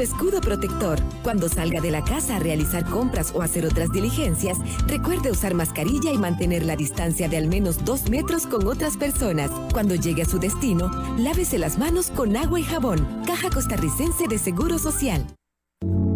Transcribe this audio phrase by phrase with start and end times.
[0.00, 0.98] escudo protector.
[1.22, 6.12] Cuando salga de la casa a realizar compras o hacer otras diligencias, recuerde usar mascarilla
[6.12, 9.50] y mantener la distancia de al menos dos metros con otras personas.
[9.72, 13.06] Cuando llegue a su destino, lávese las manos con agua y jabón.
[13.26, 15.26] Caja Costarricense de Seguro Social.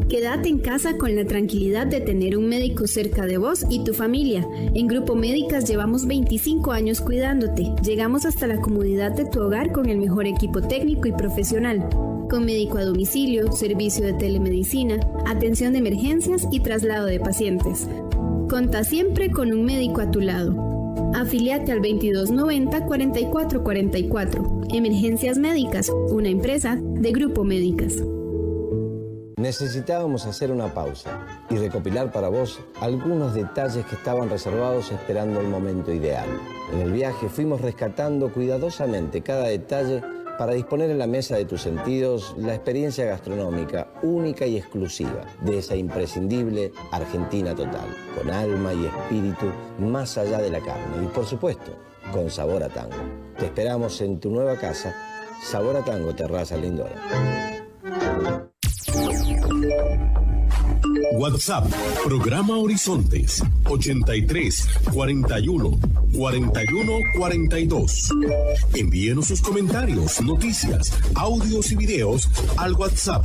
[0.08, 3.94] Quédate en casa con la tranquilidad de tener un médico cerca de vos y tu
[3.94, 4.46] familia.
[4.74, 7.72] En Grupo Médicas llevamos 25 años cuidándote.
[7.82, 11.88] Llegamos hasta la comodidad de tu hogar con el mejor equipo técnico y profesional.
[12.30, 17.86] Con médico a domicilio, servicio de telemedicina, atención de emergencias y traslado de pacientes.
[18.48, 20.54] Conta siempre con un médico a tu lado.
[21.14, 24.74] Afiliate al 2290-4444.
[24.74, 28.02] Emergencias Médicas, una empresa de Grupo Médicas.
[29.36, 35.48] Necesitábamos hacer una pausa y recopilar para vos algunos detalles que estaban reservados esperando el
[35.48, 36.26] momento ideal.
[36.72, 40.02] En el viaje fuimos rescatando cuidadosamente cada detalle
[40.38, 45.58] para disponer en la mesa de tus sentidos la experiencia gastronómica única y exclusiva de
[45.58, 47.86] esa imprescindible Argentina total,
[48.16, 49.46] con alma y espíritu
[49.78, 51.72] más allá de la carne y por supuesto
[52.12, 52.96] con sabor a tango.
[53.38, 54.94] Te esperamos en tu nueva casa,
[55.42, 56.94] Sabor a Tango Terraza Lindora.
[61.12, 61.66] WhatsApp,
[62.04, 65.78] programa Horizontes, 83 41
[66.16, 68.10] 41 42.
[68.74, 73.24] Envíenos sus comentarios, noticias, audios y videos al WhatsApp,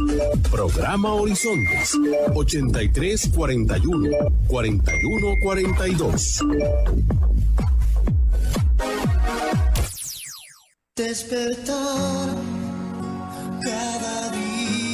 [0.51, 1.97] programa Horizontes,
[2.35, 4.09] 83 41
[4.47, 6.43] 41 42.
[10.95, 12.35] Despertar
[13.63, 14.88] cada día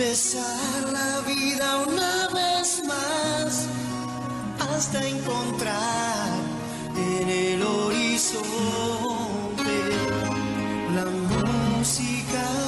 [0.00, 0.48] empezar
[1.88, 3.66] una vez más
[4.60, 6.28] hasta encontrar
[6.96, 8.44] en el horizonte
[10.94, 12.67] la música.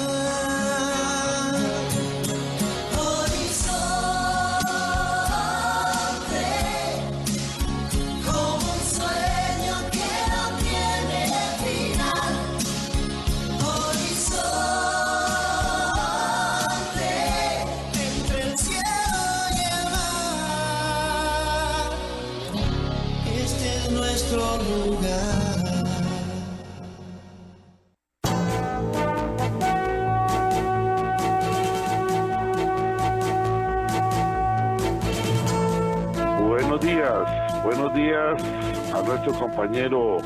[39.10, 40.19] Nuestro compañero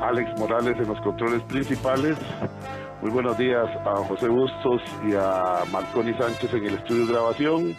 [0.00, 2.16] Alex Morales en los controles principales.
[3.02, 7.74] Muy buenos días a José Bustos y a Marconi Sánchez en el estudio de grabación.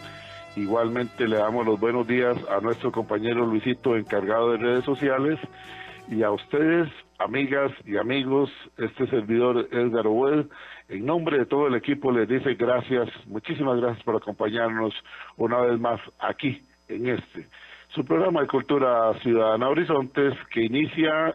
[0.56, 5.38] Igualmente le damos los buenos días a nuestro compañero Luisito encargado de redes sociales
[6.10, 10.50] y a ustedes, amigas y amigos, este servidor Edgar Owell,
[10.90, 14.92] en nombre de todo el equipo les dice gracias, muchísimas gracias por acompañarnos
[15.38, 17.46] una vez más aquí en este
[17.94, 21.34] su programa de Cultura Ciudadana Horizontes que inicia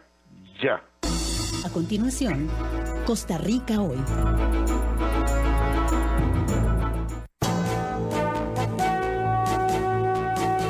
[0.61, 0.81] ya.
[1.65, 2.47] A continuación,
[3.05, 3.97] Costa Rica hoy.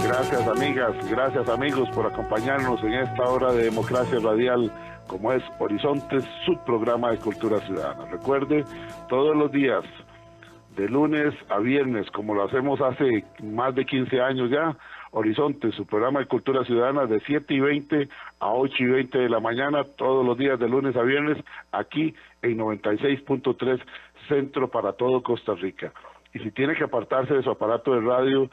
[0.03, 4.71] Gracias amigas, gracias amigos por acompañarnos en esta hora de democracia radial
[5.07, 8.05] como es Horizontes, su programa de cultura ciudadana.
[8.09, 8.63] Recuerde,
[9.07, 9.83] todos los días,
[10.75, 14.75] de lunes a viernes, como lo hacemos hace más de 15 años ya,
[15.17, 18.09] Horizonte, su programa de cultura ciudadana de 7 y 20
[18.41, 21.37] a 8 y 20 de la mañana, todos los días de lunes a viernes,
[21.71, 23.81] aquí en 96.3
[24.27, 25.93] Centro para todo Costa Rica.
[26.33, 28.49] Y si tiene que apartarse de su aparato de radio,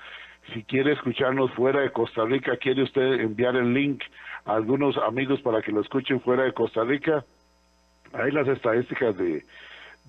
[0.55, 4.05] si quiere escucharnos fuera de Costa Rica, quiere usted enviar el link
[4.45, 7.25] a algunos amigos para que lo escuchen fuera de Costa Rica,
[8.13, 9.43] ahí las estadísticas de,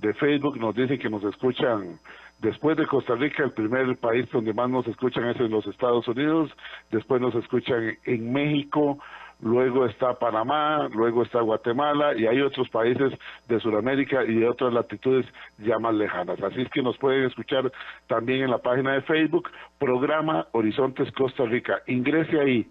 [0.01, 1.97] de Facebook nos dicen que nos escuchan
[2.39, 6.07] Después de Costa Rica, el primer país donde más nos escuchan es en los Estados
[6.07, 6.51] Unidos,
[6.91, 8.99] después nos escuchan en México,
[9.41, 13.13] luego está Panamá, luego está Guatemala y hay otros países
[13.47, 15.25] de Sudamérica y de otras latitudes
[15.59, 16.41] ya más lejanas.
[16.41, 17.71] Así es que nos pueden escuchar
[18.07, 19.49] también en la página de Facebook,
[19.79, 21.81] programa Horizontes Costa Rica.
[21.87, 22.67] Ingrese ahí,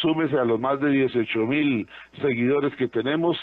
[0.00, 1.88] súmese a los más de 18 mil
[2.20, 3.36] seguidores que tenemos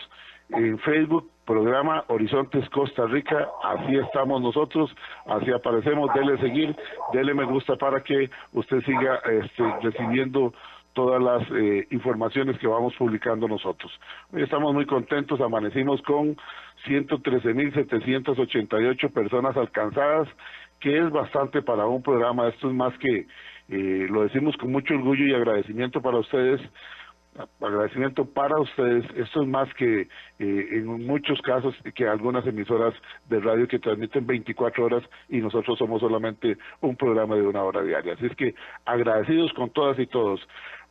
[0.50, 6.76] en Facebook programa Horizontes Costa Rica, así estamos nosotros, así aparecemos, dele seguir,
[7.12, 10.54] dele me gusta para que usted siga este, recibiendo
[10.94, 13.92] todas las eh, informaciones que vamos publicando nosotros.
[14.32, 16.38] Hoy estamos muy contentos, amanecimos con
[16.86, 20.28] 113.788 personas alcanzadas,
[20.80, 23.26] que es bastante para un programa, esto es más que,
[23.70, 26.62] eh, lo decimos con mucho orgullo y agradecimiento para ustedes,
[27.62, 29.06] agradecimiento para ustedes.
[29.16, 30.08] Esto es más que eh,
[30.40, 32.94] en muchos casos que algunas emisoras
[33.30, 37.82] de radio que transmiten 24 horas y nosotros somos solamente un programa de una hora
[37.82, 38.14] diaria.
[38.14, 38.56] Así es que
[38.86, 40.42] agradecidos con todas y todos.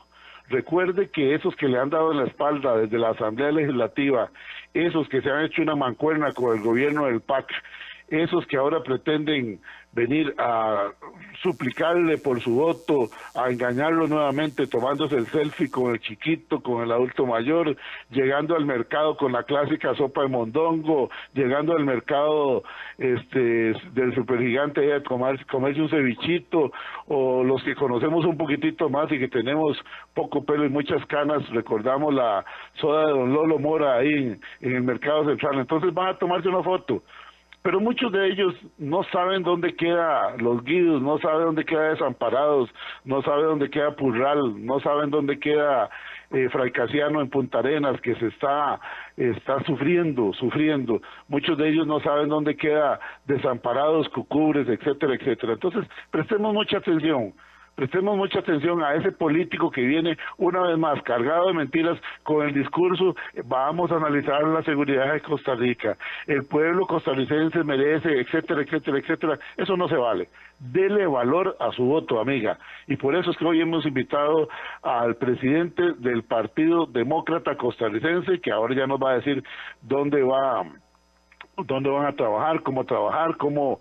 [0.52, 4.30] Recuerde que esos que le han dado la espalda desde la Asamblea Legislativa,
[4.74, 7.48] esos que se han hecho una mancuerna con el gobierno del PAC,
[8.12, 9.60] esos que ahora pretenden
[9.94, 10.90] venir a
[11.42, 16.92] suplicarle por su voto, a engañarlo nuevamente tomándose el selfie con el chiquito, con el
[16.92, 17.76] adulto mayor,
[18.10, 22.64] llegando al mercado con la clásica sopa de mondongo, llegando al mercado
[22.98, 26.72] este del supergigante a comer, comerse un cevichito,
[27.08, 29.78] o los que conocemos un poquitito más y que tenemos
[30.14, 34.76] poco pelo y muchas canas, recordamos la soda de Don Lolo Mora ahí en, en
[34.76, 37.02] el mercado central, entonces van a tomarse una foto
[37.62, 42.70] pero muchos de ellos no saben dónde queda los guidos, no saben dónde queda Desamparados,
[43.06, 45.90] no saben dónde queda Purral, no saben dónde queda
[46.32, 48.80] eh, en Punta Arenas, que se está,
[49.18, 51.02] está sufriendo, sufriendo.
[51.28, 55.54] Muchos de ellos no saben dónde queda Desamparados, Cucubres, etcétera, etcétera.
[55.54, 57.34] Entonces, prestemos mucha atención
[57.76, 62.48] prestemos mucha atención a ese político que viene una vez más cargado de mentiras con
[62.48, 63.16] el discurso,
[63.46, 65.98] vamos a analizar la seguridad de Costa Rica,
[66.28, 69.40] el pueblo costarricense merece, etcétera, etcétera, etcétera.
[69.58, 70.30] Eso no se vale.
[70.60, 72.60] Dele valor a su voto, amiga.
[72.88, 74.48] Y por eso es que hoy hemos invitado
[74.84, 79.44] al presidente del Partido Demócrata Costarricense, que ahora ya nos va a decir
[79.82, 80.64] dónde va
[81.58, 83.80] dónde van a trabajar, cómo trabajar, cómo,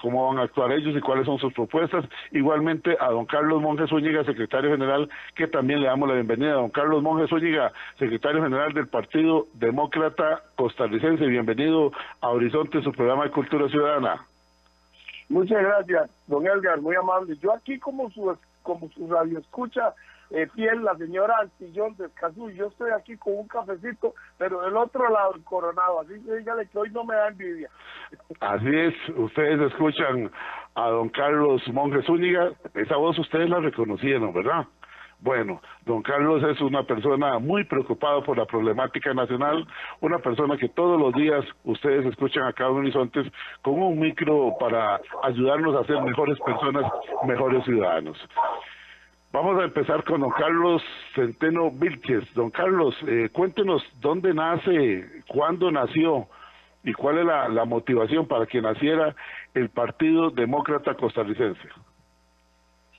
[0.00, 2.04] cómo van a actuar ellos y cuáles son sus propuestas.
[2.32, 6.52] Igualmente a don Carlos Monjes Zúñiga, secretario general, que también le damos la bienvenida.
[6.52, 11.26] Don Carlos Monjes Zúñiga, secretario general del Partido Demócrata Costarricense.
[11.26, 14.20] Bienvenido a Horizonte, su programa de Cultura Ciudadana.
[15.28, 17.36] Muchas gracias, don Edgar, muy amable.
[17.42, 19.92] Yo aquí como su, como su radio escucha,
[20.30, 22.50] eh, fiel la señora Antillón de Escazú.
[22.50, 26.00] Yo estoy aquí con un cafecito, pero del otro lado el coronado.
[26.00, 27.70] Así que dígale que hoy no me da envidia.
[28.40, 30.30] Así es, ustedes escuchan
[30.74, 32.52] a don Carlos Monjes Zúñiga.
[32.74, 34.66] Esa voz ustedes la reconocieron, ¿verdad?
[35.20, 39.66] Bueno, don Carlos es una persona muy preocupada por la problemática nacional,
[40.00, 43.26] una persona que todos los días ustedes escuchan acá en Horizontes
[43.62, 46.84] con un micro para ayudarnos a ser mejores personas,
[47.26, 48.16] mejores ciudadanos.
[49.30, 50.82] Vamos a empezar con don Carlos
[51.14, 52.32] Centeno Vilches.
[52.32, 56.26] Don Carlos, eh, cuéntenos dónde nace, cuándo nació
[56.82, 59.14] y cuál es la, motivación para que naciera
[59.52, 61.60] el Partido Demócrata Costarricense.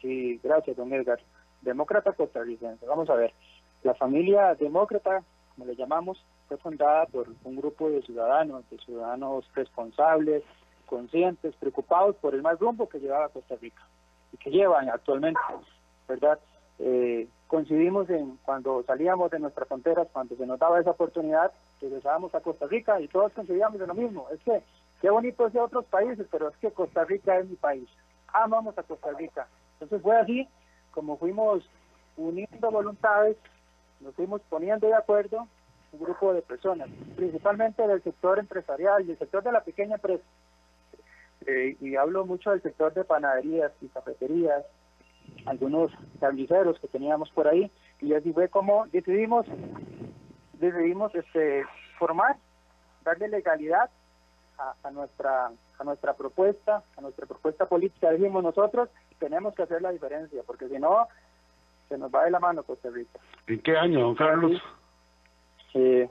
[0.01, 1.19] Sí, gracias, don Edgar.
[1.61, 2.85] Demócrata Costarricense.
[2.85, 3.33] Vamos a ver.
[3.81, 5.23] La familia demócrata,
[5.55, 10.43] como le llamamos, fue fundada por un grupo de ciudadanos, de ciudadanos responsables,
[10.85, 13.81] conscientes, preocupados por el mal rumbo que llevaba Costa Rica
[14.31, 15.39] y que llevan actualmente.
[16.09, 16.39] ¿Verdad?
[16.79, 22.33] Eh, coincidimos en cuando salíamos de nuestras fronteras, cuando se nos daba esa oportunidad, regresábamos
[22.35, 24.27] a Costa Rica y todos coincidíamos en lo mismo.
[24.33, 24.61] Es que
[25.01, 27.87] qué bonito es de otros países, pero es que Costa Rica es mi país.
[28.27, 29.47] Amamos a Costa Rica.
[29.73, 30.47] Entonces fue así
[30.91, 31.63] como fuimos
[32.17, 33.37] uniendo voluntades,
[34.01, 35.47] nos fuimos poniendo de acuerdo
[35.91, 40.23] un grupo de personas, principalmente del sector empresarial, del sector de la pequeña empresa,
[41.47, 44.63] eh, y hablo mucho del sector de panaderías y cafeterías,
[45.45, 47.71] algunos tabliceros que teníamos por ahí,
[48.01, 49.45] y así fue como decidimos,
[50.53, 51.65] decidimos este,
[51.97, 52.37] formar,
[53.03, 53.89] darle legalidad
[54.83, 59.91] a, nuestra a nuestra propuesta, a nuestra propuesta política, dijimos nosotros tenemos que hacer la
[59.91, 61.07] diferencia, porque si no,
[61.87, 63.19] se nos va de la mano Costa Rica.
[63.47, 64.61] ¿En qué año, don Carlos?
[65.73, 66.09] Eh,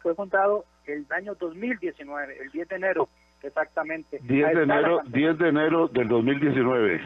[0.00, 3.08] fue fundado el año 2019, el 10 de enero,
[3.42, 4.20] exactamente.
[4.22, 7.00] 10 de enero, 10 de enero del 2019.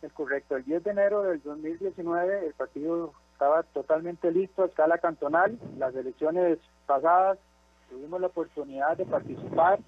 [0.00, 4.98] Es correcto, el 10 de enero del 2019 el partido estaba totalmente listo a escala
[4.98, 7.38] cantonal, las elecciones pasadas
[7.90, 9.80] tuvimos la oportunidad de participar,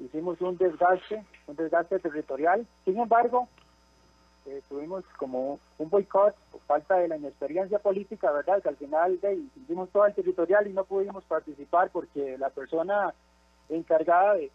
[0.00, 3.48] hicimos un desgaste, un desgaste territorial, sin embargo,
[4.46, 8.60] eh, tuvimos como un boicot por falta de la inexperiencia política, ¿verdad?
[8.60, 13.14] Que al final de, hicimos todo el territorial y no pudimos participar porque la persona
[13.68, 14.50] encargada de,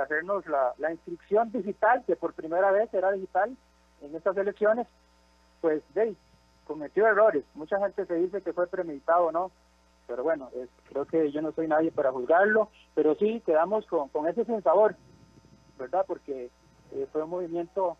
[0.00, 3.54] hacernos la, la inscripción digital, que por primera vez era digital
[4.04, 4.86] en estas elecciones,
[5.60, 6.14] pues de,
[6.64, 7.44] cometió errores.
[7.54, 9.50] Mucha gente se dice que fue premeditado, ¿no?
[10.06, 10.50] Pero bueno,
[10.90, 14.96] creo que yo no soy nadie para juzgarlo, pero sí quedamos con, con ese sabor,
[15.78, 16.04] ¿verdad?
[16.06, 16.50] Porque
[16.92, 17.96] eh, fue un movimiento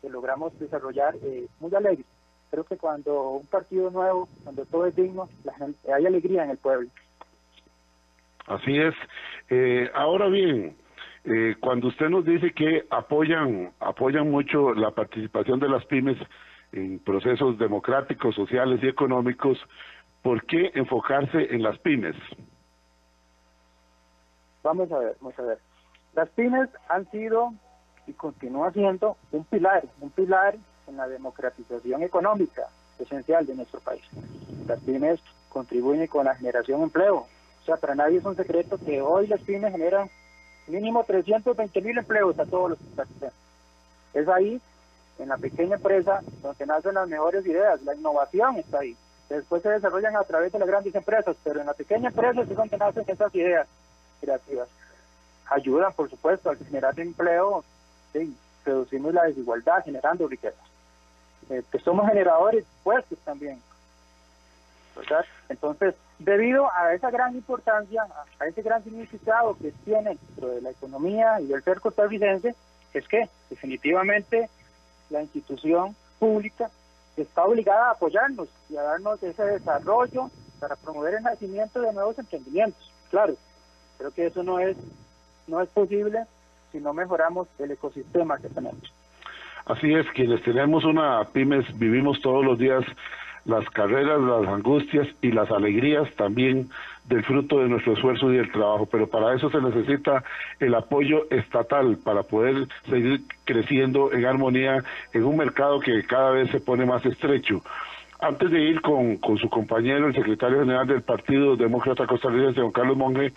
[0.00, 2.04] que logramos desarrollar eh, muy alegre.
[2.50, 6.50] Creo que cuando un partido nuevo, cuando todo es digno, la gente, hay alegría en
[6.50, 6.88] el pueblo.
[8.46, 8.94] Así es.
[9.48, 10.76] Eh, ahora bien,
[11.24, 16.18] eh, cuando usted nos dice que apoyan apoyan mucho la participación de las pymes
[16.72, 19.58] en procesos democráticos, sociales y económicos,
[20.22, 22.16] ¿por qué enfocarse en las pymes?
[24.62, 25.58] Vamos a ver, vamos a ver.
[26.14, 27.52] Las pymes han sido
[28.06, 30.56] y continúa siendo un pilar, un pilar
[30.88, 32.62] en la democratización económica
[32.98, 34.02] esencial de nuestro país.
[34.66, 37.16] Las pymes contribuyen con la generación de empleo.
[37.16, 40.08] O sea, para nadie es un secreto que hoy las pymes generan
[40.66, 43.38] mínimo 320 mil empleos a todos los participantes.
[44.14, 44.60] Es ahí,
[45.18, 48.96] en la pequeña empresa, donde nacen las mejores ideas, la innovación está ahí.
[49.28, 52.54] Después se desarrollan a través de las grandes empresas, pero en la pequeña empresa es
[52.54, 53.66] donde nacen esas ideas
[54.20, 54.68] creativas.
[55.50, 57.64] Ayudan, por supuesto, al generar empleo
[58.12, 60.62] sí, reducimos la desigualdad generando riqueza.
[61.50, 63.60] Eh, que somos generadores puestos también.
[65.48, 68.02] Entonces, debido a esa gran importancia,
[68.38, 72.54] a ese gran significado que tiene dentro de la economía y del ser costarricense,
[72.94, 74.48] es que definitivamente
[75.10, 76.70] la institución pública
[77.16, 82.18] está obligada a apoyarnos y a darnos ese desarrollo para promover el nacimiento de nuevos
[82.18, 82.90] emprendimientos.
[83.10, 83.34] Claro,
[83.98, 84.76] creo que eso no es
[85.46, 86.24] no es posible
[86.70, 88.92] si no mejoramos el ecosistema que tenemos.
[89.66, 92.84] Así es, quienes tenemos una pymes vivimos todos los días
[93.44, 96.68] las carreras, las angustias y las alegrías también
[97.04, 100.22] del fruto de nuestro esfuerzo y del trabajo, pero para eso se necesita
[100.60, 106.50] el apoyo estatal para poder seguir creciendo en armonía en un mercado que cada vez
[106.50, 107.62] se pone más estrecho.
[108.20, 112.70] Antes de ir con, con su compañero, el secretario general del Partido Demócrata Costarricense, don
[112.70, 113.32] Carlos Monge,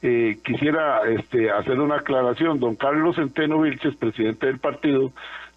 [0.00, 2.58] eh, quisiera este, hacer una aclaración.
[2.58, 5.12] Don Carlos Centeno Vilches, presidente del partido,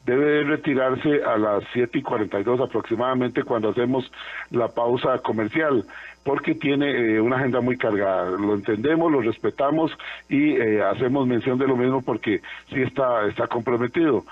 [0.05, 4.11] debe retirarse a las siete y cuarenta y dos aproximadamente cuando hacemos
[4.51, 5.85] la pausa comercial,
[6.23, 8.31] porque tiene eh, una agenda muy cargada.
[8.31, 9.91] Lo entendemos, lo respetamos
[10.29, 14.25] y eh, hacemos mención de lo mismo porque sí está, está comprometido.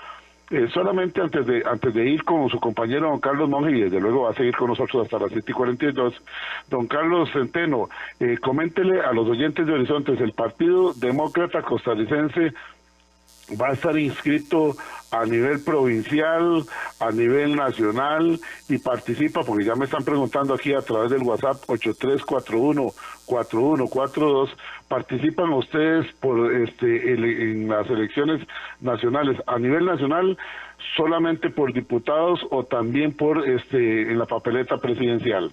[0.52, 3.98] Eh, solamente antes de antes de ir con su compañero don Carlos Monge, y desde
[3.98, 6.14] luego va a seguir con nosotros hasta las 7 y 42,
[6.68, 7.88] don Carlos Centeno,
[8.20, 12.52] eh, coméntele a los oyentes de Horizontes, el Partido Demócrata Costarricense
[13.58, 14.74] va a estar inscrito
[15.12, 16.66] a nivel provincial,
[16.98, 21.62] a nivel nacional y participa, porque ya me están preguntando aquí a través del WhatsApp
[21.66, 24.48] 8341-4142,
[24.88, 28.44] participan ustedes por este en las elecciones
[28.80, 30.36] nacionales a nivel nacional
[30.96, 35.52] solamente por diputados o también por este en la papeleta presidencial.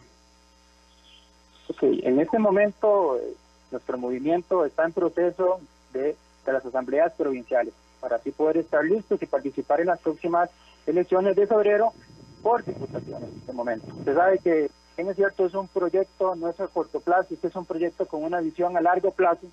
[1.67, 2.01] Okay.
[2.03, 3.35] En este momento eh,
[3.71, 5.61] nuestro movimiento está en proceso
[5.93, 10.49] de de las asambleas provinciales, para así poder estar listos y participar en las próximas
[10.85, 11.93] elecciones de febrero
[12.41, 13.87] por diputaciones en este momento.
[13.97, 17.47] Usted sabe que, en es cierto, es un proyecto, no es a corto plazo, este
[17.47, 19.47] es un proyecto con una visión a largo plazo,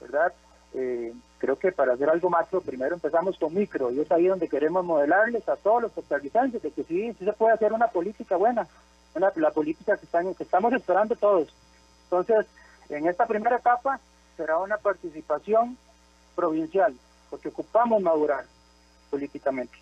[0.00, 0.32] ¿verdad?
[0.74, 4.48] Eh, creo que para hacer algo macro, primero empezamos con micro, y es ahí donde
[4.48, 8.36] queremos modelarles a todos los costarricenses de que sí, sí se puede hacer una política
[8.36, 8.66] buena,
[9.14, 11.48] una, la política que, están, que estamos esperando todos.
[12.04, 12.46] Entonces,
[12.88, 14.00] en esta primera etapa
[14.36, 15.78] será una participación
[16.34, 16.94] provincial,
[17.34, 18.44] porque ocupamos madurar
[19.10, 19.76] políticamente.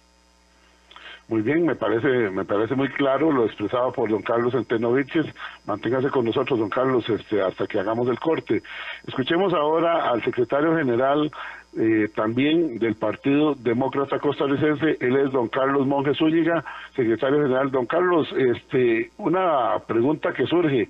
[1.29, 5.27] Muy bien, me parece, me parece muy claro lo expresado por don Carlos Entenoviches.
[5.67, 8.63] Manténgase con nosotros, don Carlos, este, hasta que hagamos el corte.
[9.07, 11.31] Escuchemos ahora al secretario general
[11.79, 14.97] eh, también del Partido Demócrata Costarricense.
[14.99, 16.65] Él es don Carlos Monge Zúñiga,
[16.97, 17.71] secretario general.
[17.71, 20.89] Don Carlos, este, una pregunta que surge.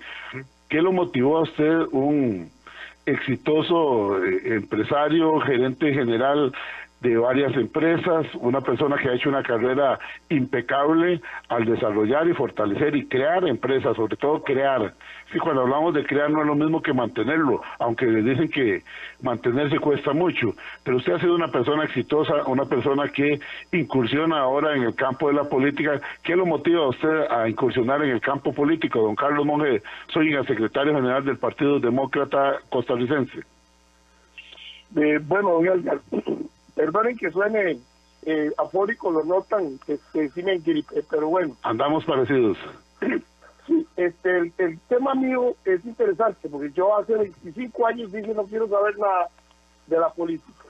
[0.68, 2.50] ¿Qué lo motivó a usted, un
[3.06, 6.52] exitoso eh, empresario, gerente general
[7.00, 12.94] de varias empresas, una persona que ha hecho una carrera impecable al desarrollar y fortalecer
[12.94, 14.94] y crear empresas, sobre todo crear.
[15.40, 18.82] Cuando hablamos de crear no es lo mismo que mantenerlo, aunque les dicen que
[19.22, 23.40] mantenerse cuesta mucho, pero usted ha sido una persona exitosa, una persona que
[23.72, 26.00] incursiona ahora en el campo de la política.
[26.22, 29.82] ¿Qué lo motiva a usted a incursionar en el campo político, don Carlos Monge?
[30.12, 33.40] Soy el secretario general del Partido Demócrata Costarricense.
[34.96, 36.00] Eh, bueno, don
[36.74, 37.78] Perdonen que suene
[38.24, 39.98] eh, afórico, lo notan, que
[40.30, 41.56] sí me gripe, pero bueno.
[41.62, 42.58] Andamos parecidos.
[43.66, 48.68] Sí, este, el, tema mío es interesante, porque yo hace 25 años dije no quiero
[48.68, 49.28] saber nada
[49.86, 50.64] de la política.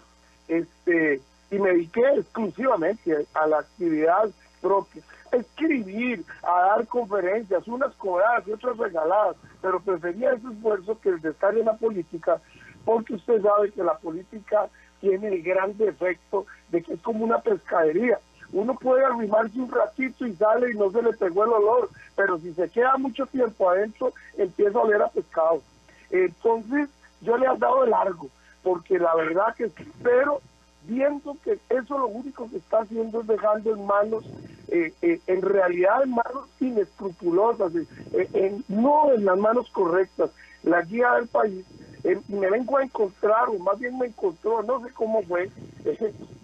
[0.48, 1.20] Este,
[1.50, 4.30] y me dediqué exclusivamente a la actividad
[4.60, 5.02] propia.
[5.32, 11.22] escribir, a dar conferencias, unas cobradas y otras regaladas, pero prefería ese esfuerzo que el
[11.22, 12.38] de estar en la política,
[12.84, 14.68] porque usted sabe que la política
[15.00, 18.18] tiene el gran defecto de que es como una pescadería.
[18.52, 21.88] Uno puede arrimarse un ratito y sale y no se le pegó el olor,
[22.22, 25.60] pero si se queda mucho tiempo adentro, empieza a oler a pescado.
[26.08, 26.88] Entonces,
[27.20, 28.28] yo le he dado de largo,
[28.62, 30.40] porque la verdad que sí, pero
[30.84, 34.24] viendo que eso lo único que está haciendo es dejando en manos,
[34.68, 37.72] eh, eh, en realidad en manos inescrupulosas,
[38.12, 40.30] eh, no en las manos correctas,
[40.62, 41.64] la guía del país,
[42.04, 45.50] eh, me vengo a encontrar, o más bien me encontró, no sé cómo fue,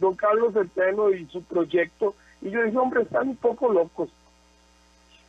[0.01, 4.11] don Carlos Centeno y su proyecto, y yo dije, hombre, están un poco locos.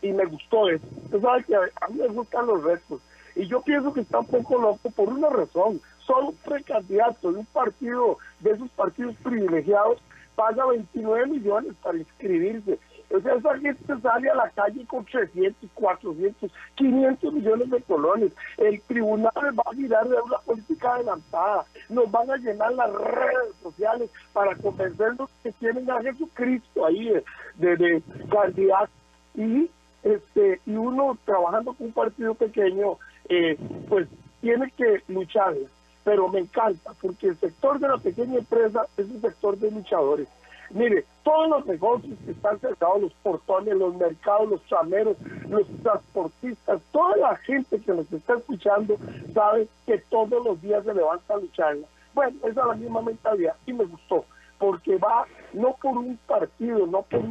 [0.01, 0.85] Y me gustó eso.
[1.05, 3.01] Usted sabe que a, mí me gustan los retos.
[3.35, 5.81] Y yo pienso que está un poco loco por una razón.
[5.99, 9.99] Solo un precandidato de un partido, de esos partidos privilegiados,
[10.35, 12.79] paga 29 millones para inscribirse.
[13.11, 18.31] O sea, esa gente sale a la calle con 300, 400, 500 millones de colones.
[18.57, 21.65] El tribunal va a mirar de una política adelantada.
[21.89, 27.11] Nos van a llenar las redes sociales para convencernos que tienen a Jesucristo ahí
[27.55, 28.91] de, de, candidato.
[29.33, 29.69] Y,
[30.03, 33.57] este, y uno trabajando con un partido pequeño, eh,
[33.87, 34.07] pues
[34.41, 35.55] tiene que luchar.
[36.03, 40.27] Pero me encanta, porque el sector de la pequeña empresa es un sector de luchadores
[40.71, 46.79] Mire, todos los negocios que están cercados, los portones, los mercados, los chameros, los transportistas,
[46.91, 48.95] toda la gente que nos está escuchando
[49.33, 51.87] sabe que todos los días se levanta a lucharla.
[52.13, 54.25] Bueno, esa es la misma mentalidad y me gustó,
[54.59, 57.21] porque va no por un partido, no por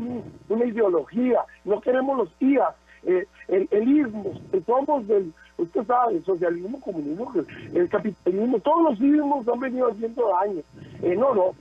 [0.49, 4.33] una ideología, no queremos los IAS, eh, el, el ismo,
[4.67, 7.33] somos del, usted sabe, el socialismo, comunismo,
[7.75, 10.62] el capitalismo, todos los ismos han venido haciendo daño.
[11.03, 11.55] Eh, no, no,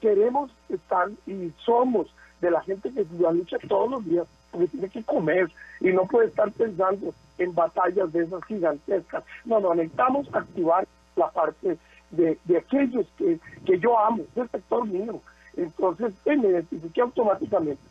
[0.00, 2.08] queremos estar y somos
[2.40, 6.04] de la gente que la lucha todos los días, porque tiene que comer y no
[6.04, 9.24] puede estar pensando en batallas de esas gigantescas.
[9.44, 11.78] No, no, necesitamos activar la parte
[12.10, 15.20] de, de aquellos que, que yo amo, del sector mío.
[15.56, 17.82] Entonces, eh, me identifiqué automáticamente.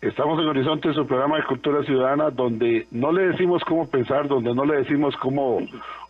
[0.00, 4.54] Estamos en Horizonte, su programa de cultura ciudadana, donde no le decimos cómo pensar, donde
[4.54, 5.58] no le decimos cómo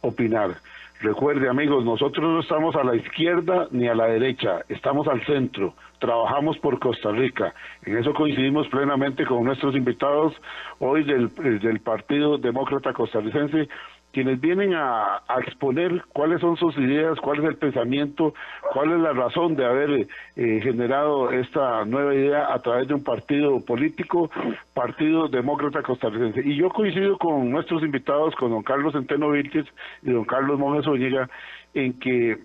[0.01, 0.57] opinar.
[1.01, 5.75] Recuerde amigos, nosotros no estamos a la izquierda ni a la derecha, estamos al centro,
[5.99, 7.55] trabajamos por Costa Rica.
[7.85, 10.33] En eso coincidimos plenamente con nuestros invitados
[10.79, 11.29] hoy del,
[11.61, 13.69] del Partido Demócrata Costarricense,
[14.17, 18.33] quienes vienen a, exponer cuáles son sus ideas, cuál es el pensamiento,
[18.73, 23.05] cuál es la razón de haber eh, generado esta nueva idea a través de un
[23.05, 24.31] partido político,
[24.73, 26.41] Partido Demócrata Costarricense.
[26.49, 29.67] Y yo coincido con nuestros invitados, con don Carlos Centeno Vilches
[30.03, 31.29] y don Carlos Monjes Oñiga,
[31.75, 32.39] en que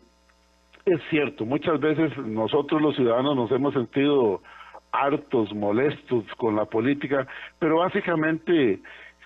[0.84, 4.42] es cierto, muchas veces nosotros los ciudadanos nos hemos sentido
[4.92, 7.26] hartos, molestos con la política,
[7.60, 8.82] pero básicamente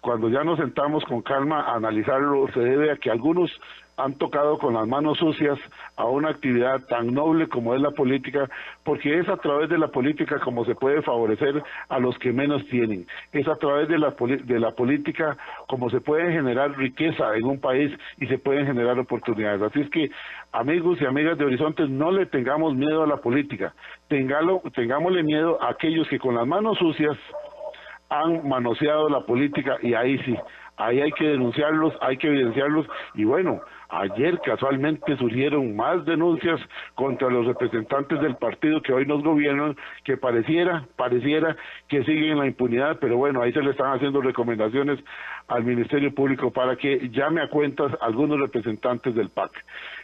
[0.06, 3.50] cuando ya nos sentamos con calma a analizarlo, se debe a que algunos
[3.98, 5.58] han tocado con las manos sucias
[5.96, 8.48] a una actividad tan noble como es la política,
[8.84, 12.63] porque es a través de la política como se puede favorecer a los que menos
[12.68, 14.13] tienen, es a través de la,
[14.44, 15.38] de la política
[15.68, 19.63] como se puede generar riqueza en un país y se pueden generar oportunidades.
[19.63, 20.12] Así es que,
[20.52, 23.74] amigos y amigas de Horizontes, no le tengamos miedo a la política,
[24.08, 27.18] Tengalo, tengámosle miedo a aquellos que con las manos sucias
[28.10, 30.36] han manoseado la política y ahí sí,
[30.78, 36.60] ahí hay que denunciarlos, hay que evidenciarlos y bueno, ayer casualmente surgieron más denuncias
[36.95, 41.56] contra los representantes del partido que hoy nos gobiernan, que pareciera, pareciera
[41.88, 45.00] que siguen en la impunidad, pero bueno, ahí se le están haciendo recomendaciones
[45.48, 49.52] al Ministerio Público para que llame a cuentas a algunos representantes del PAC.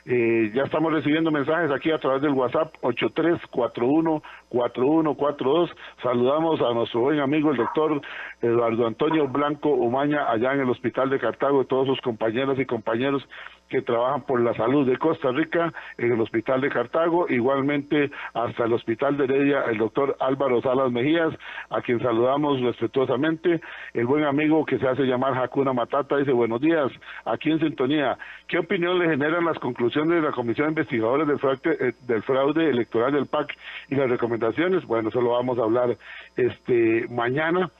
[0.05, 5.69] Eh, ya estamos recibiendo mensajes aquí a través del WhatsApp 83414142.
[6.01, 8.01] Saludamos a nuestro buen amigo el doctor
[8.41, 13.27] Eduardo Antonio Blanco Umaña allá en el Hospital de Cartago todos sus compañeras y compañeros
[13.71, 18.65] que trabajan por la salud de Costa Rica en el Hospital de Cartago, igualmente hasta
[18.65, 21.33] el Hospital de Heredia, el doctor Álvaro Salas Mejías,
[21.69, 23.61] a quien saludamos respetuosamente,
[23.93, 26.91] el buen amigo que se hace llamar Hakuna Matata, dice buenos días,
[27.23, 28.17] aquí en sintonía,
[28.49, 32.23] ¿qué opinión le generan las conclusiones de la Comisión de Investigadores del fraude, eh, del
[32.23, 33.55] fraude electoral del PAC
[33.87, 34.85] y las recomendaciones?
[34.85, 35.95] Bueno, eso lo vamos a hablar
[36.35, 37.71] este mañana.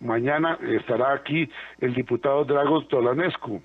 [0.00, 3.60] Mañana estará aquí el diputado Dragos Tolanescu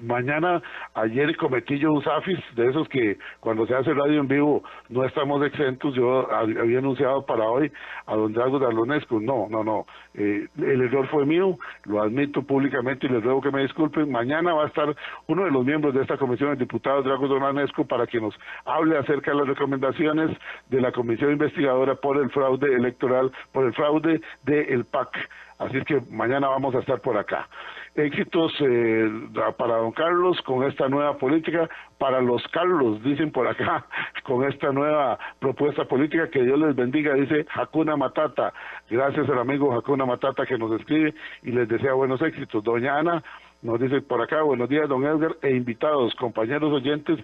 [0.00, 0.62] Mañana,
[0.94, 5.04] ayer cometí yo un SAFIS, de esos que cuando se hace radio en vivo no
[5.04, 5.94] estamos exentos.
[5.94, 7.70] Yo había anunciado para hoy
[8.06, 9.20] a don Drago Dalonescu.
[9.20, 9.86] No, no, no.
[10.14, 14.10] Eh, el error fue mío, lo admito públicamente y les ruego que me disculpen.
[14.10, 14.94] Mañana va a estar
[15.26, 18.96] uno de los miembros de esta comisión, el diputado Drago Dalonescu, para que nos hable
[18.96, 20.36] acerca de las recomendaciones
[20.70, 25.28] de la comisión investigadora por el fraude electoral, por el fraude del PAC.
[25.62, 27.48] Así es que mañana vamos a estar por acá
[27.94, 29.10] éxitos eh,
[29.58, 33.86] para don Carlos con esta nueva política, para los Carlos, dicen por acá,
[34.24, 38.52] con esta nueva propuesta política, que Dios les bendiga, dice Hakuna Matata,
[38.88, 42.64] gracias al amigo Hakuna Matata que nos escribe y les desea buenos éxitos.
[42.64, 43.22] Doña Ana
[43.60, 47.18] nos dice por acá, buenos días don Edgar e invitados, compañeros oyentes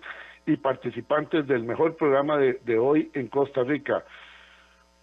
[0.46, 4.04] y participantes del mejor programa de, de hoy en Costa Rica.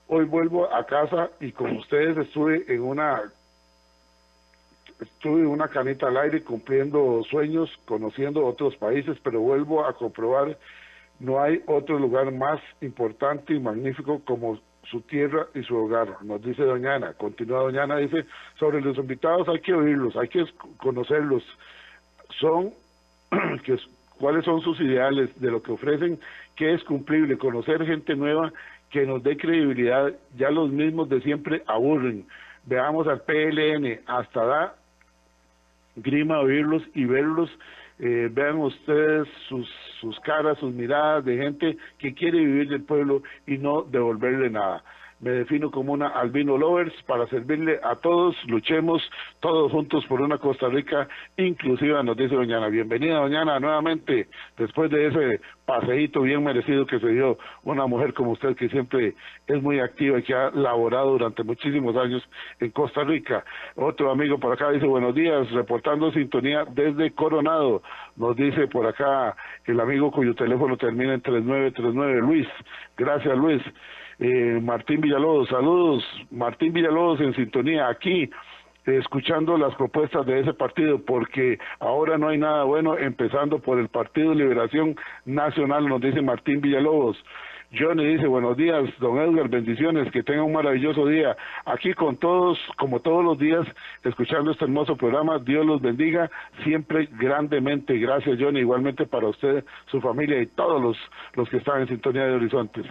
[0.07, 3.23] Hoy vuelvo a casa y con ustedes estuve en una
[5.01, 10.57] estuve una canita al aire cumpliendo sueños, conociendo otros países, pero vuelvo a comprobar,
[11.19, 16.41] no hay otro lugar más importante y magnífico como su tierra y su hogar, nos
[16.43, 17.13] dice Doña Ana.
[17.13, 18.25] Continúa Doña Ana, dice,
[18.59, 20.45] sobre los invitados hay que oírlos, hay que
[20.77, 21.43] conocerlos.
[22.39, 22.71] Son,
[24.19, 26.19] cuáles son sus ideales, de lo que ofrecen,
[26.55, 28.53] qué es cumplible, conocer gente nueva
[28.95, 32.25] que nos dé credibilidad, ya los mismos de siempre aburren.
[32.65, 34.75] Veamos al PLN, hasta da
[35.97, 37.49] grima oírlos y verlos.
[37.99, 43.21] Eh, vean ustedes sus, sus caras, sus miradas de gente que quiere vivir del pueblo
[43.45, 44.81] y no devolverle nada
[45.19, 49.01] me defino como una albino lovers para servirle a todos, luchemos
[49.39, 52.67] todos juntos por una Costa Rica inclusiva, nos dice Doñana.
[52.67, 58.31] Bienvenida Doñana nuevamente, después de ese paseíto bien merecido que se dio una mujer como
[58.31, 59.15] usted que siempre
[59.47, 62.21] es muy activa y que ha laborado durante muchísimos años
[62.59, 63.43] en Costa Rica.
[63.75, 67.81] Otro amigo por acá dice buenos días, reportando sintonía desde Coronado.
[68.15, 72.47] Nos dice por acá el amigo cuyo teléfono termina en 3939, Luis.
[72.97, 73.61] Gracias Luis.
[74.19, 78.29] Eh, Martín Villalobos, saludos, Martín Villalobos en sintonía aquí,
[78.85, 83.89] escuchando las propuestas de ese partido, porque ahora no hay nada bueno, empezando por el
[83.89, 87.17] Partido Liberación Nacional, nos dice Martín Villalobos.
[87.77, 91.35] Johnny dice, buenos días, don Edgar, bendiciones, que tenga un maravilloso día.
[91.65, 93.65] Aquí con todos, como todos los días,
[94.03, 96.29] escuchando este hermoso programa, Dios los bendiga
[96.63, 97.97] siempre grandemente.
[97.97, 100.97] Gracias, Johnny, igualmente para usted, su familia y todos los,
[101.33, 102.85] los que están en sintonía de Horizontes.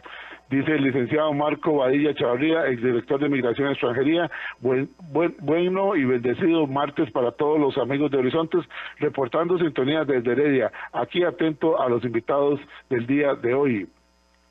[0.54, 6.68] Dice el licenciado Marco Badilla Chavarría, exdirector de Migración Extranjería, buen, buen, bueno y bendecido
[6.68, 8.64] martes para todos los amigos de Horizontes,
[9.00, 10.70] reportando sintonía desde Heredia.
[10.92, 13.88] Aquí atento a los invitados del día de hoy.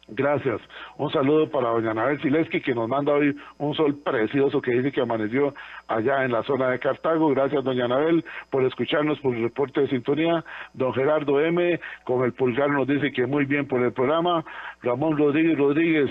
[0.09, 0.59] Gracias.
[0.97, 4.91] Un saludo para doña Anabel Sileski, que nos manda hoy un sol precioso que dice
[4.91, 5.53] que amaneció
[5.87, 7.29] allá en la zona de Cartago.
[7.29, 10.43] Gracias, doña Anabel, por escucharnos por el reporte de sintonía.
[10.73, 14.43] Don Gerardo M, con el pulgar, nos dice que muy bien por el programa.
[14.81, 16.09] Ramón Rodríguez Rodríguez,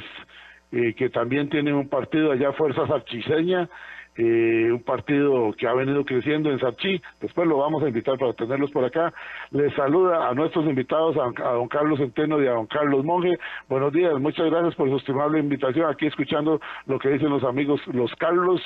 [0.72, 3.68] eh, que también tiene un partido allá, Fuerza Sarchiseña
[4.16, 7.00] eh, un partido que ha venido creciendo en Sarchi.
[7.20, 9.12] Después lo vamos a invitar para tenerlos por acá.
[9.50, 13.38] Les saluda a nuestros invitados, a, don Carlos Centeno y a don Carlos Monge.
[13.68, 15.90] Buenos días, muchas gracias por su estimable invitación.
[15.90, 18.60] Aquí escuchando lo que dicen los amigos, los Carlos.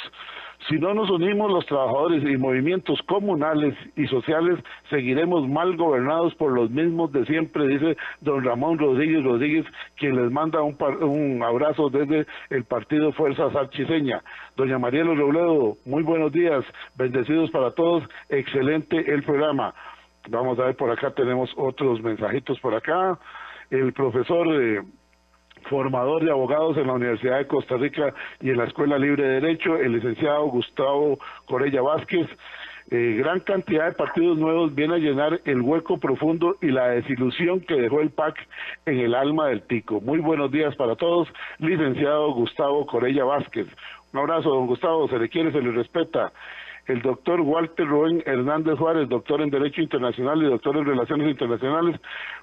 [0.69, 4.59] Si no nos unimos los trabajadores y movimientos comunales y sociales,
[4.91, 9.65] seguiremos mal gobernados por los mismos de siempre, dice don Ramón Rodríguez Rodríguez,
[9.97, 14.23] quien les manda un, un abrazo desde el partido Fuerza Sarchiseña.
[14.57, 16.65] Doña Marielo Robledo, muy buenos días,
[16.97, 19.75] bendecidos para todos, excelente el programa.
[20.29, 23.19] Vamos a ver, por acá tenemos otros mensajitos por acá.
[23.71, 24.47] El profesor...
[24.61, 24.83] Eh,
[25.69, 29.41] formador de abogados en la Universidad de Costa Rica y en la Escuela Libre de
[29.41, 32.27] Derecho, el licenciado Gustavo Corella Vázquez.
[32.89, 37.61] Eh, gran cantidad de partidos nuevos viene a llenar el hueco profundo y la desilusión
[37.61, 38.37] que dejó el PAC
[38.87, 40.01] en el alma del tico.
[40.01, 43.67] Muy buenos días para todos, licenciado Gustavo Corella Vázquez.
[44.13, 46.33] Un abrazo, don Gustavo, se le quiere, se le respeta.
[46.87, 52.01] El doctor Walter Rubén Hernández Juárez, doctor en Derecho Internacional y doctor en Relaciones Internacionales.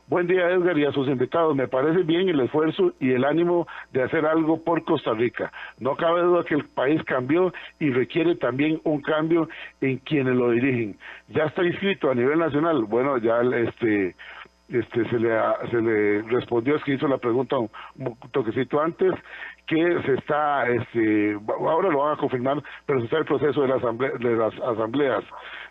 [0.07, 1.55] Buen día, Edgar, y a sus invitados.
[1.55, 5.51] Me parece bien el esfuerzo y el ánimo de hacer algo por Costa Rica.
[5.79, 9.47] No cabe duda que el país cambió y requiere también un cambio
[9.79, 10.97] en quienes lo dirigen.
[11.29, 12.83] Ya está inscrito a nivel nacional.
[12.83, 14.15] Bueno, ya este
[14.73, 15.29] este se le
[15.69, 17.69] se le respondió es que hizo la pregunta un,
[18.31, 19.13] toquecito antes
[19.67, 23.67] que se está este ahora lo van a confirmar pero se está el proceso de,
[23.67, 25.23] la de las asambleas.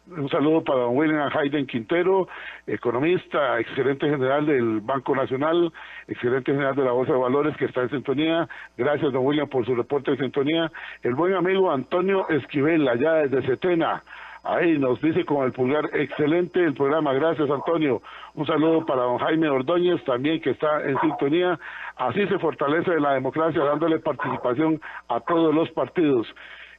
[0.05, 2.29] Un saludo para don William Hayden Quintero
[2.67, 5.73] economista excelente general del Banco Nacional
[6.07, 8.49] excelente general de la Bolsa de Valores que está en sintonía.
[8.77, 10.71] Gracias don William por su reporte de sintonía.
[11.03, 14.03] El buen amigo Antonio Esquivel allá desde Setena
[14.45, 18.03] Ahí nos dice con el pulgar, excelente el programa, gracias Antonio.
[18.35, 21.59] Un saludo para don Jaime Ordóñez también que está en sintonía.
[21.97, 26.27] Así se fortalece la democracia dándole participación a todos los partidos.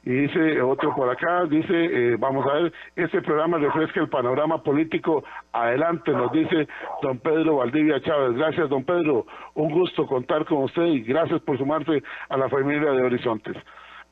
[0.06, 4.62] Y dice otro por acá, dice, eh, vamos a ver, este programa refresca el panorama
[4.62, 5.24] político.
[5.50, 6.68] Adelante, nos dice
[7.00, 8.36] don Pedro Valdivia Chávez.
[8.36, 9.24] Gracias, don Pedro.
[9.54, 13.56] Un gusto contar con usted y gracias por sumarse a la familia de Horizontes.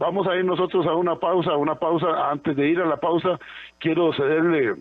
[0.03, 2.29] Vamos a ir nosotros a una pausa, una pausa.
[2.29, 3.39] Antes de ir a la pausa,
[3.79, 4.75] quiero cederle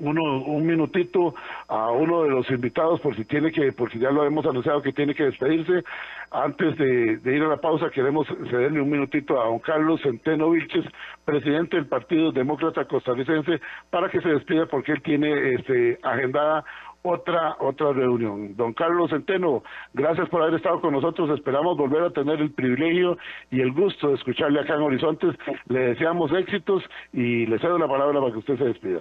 [0.00, 1.34] uno, un minutito
[1.68, 4.94] a uno de los invitados por si tiene que, porque ya lo hemos anunciado que
[4.94, 5.84] tiene que despedirse.
[6.30, 10.86] Antes de, ir a la pausa, queremos cederle un minutito a don Carlos Centeno Vilches,
[11.26, 16.64] presidente del Partido Demócrata Costarricense, para que se despida porque él tiene este, agendada
[17.10, 18.56] otra otra reunión.
[18.56, 19.62] Don Carlos Centeno,
[19.94, 21.30] gracias por haber estado con nosotros.
[21.30, 23.18] Esperamos volver a tener el privilegio
[23.50, 25.34] y el gusto de escucharle acá en Horizontes.
[25.66, 29.00] Le deseamos éxitos y le cedo la palabra para que usted se despida.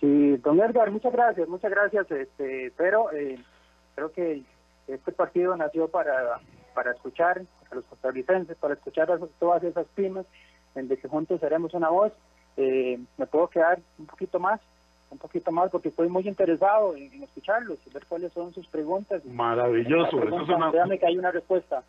[0.00, 2.10] Sí, don Edgar, muchas gracias, muchas gracias.
[2.10, 3.38] Este, pero eh,
[3.94, 4.42] creo que
[4.88, 6.40] este partido nació para
[6.76, 7.40] para escuchar
[7.70, 10.26] a los costarricenses, para escuchar a todas esas pymes,
[10.74, 12.12] en de que juntos seremos una voz.
[12.58, 14.60] Eh, me puedo quedar un poquito más,
[15.10, 19.24] un poquito más porque estoy muy interesado en, escucharlos y ver cuáles son sus preguntas.
[19.24, 20.20] Maravilloso.
[20.70, 21.82] Créame que hay una respuesta.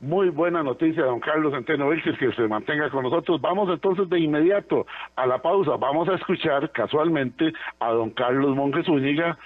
[0.00, 3.40] Muy buena noticia, don Carlos Centeno Vilches, que se mantenga con nosotros.
[3.40, 5.76] Vamos entonces de inmediato a la pausa.
[5.76, 9.38] Vamos a escuchar casualmente a don Carlos Monjes Zúñiga,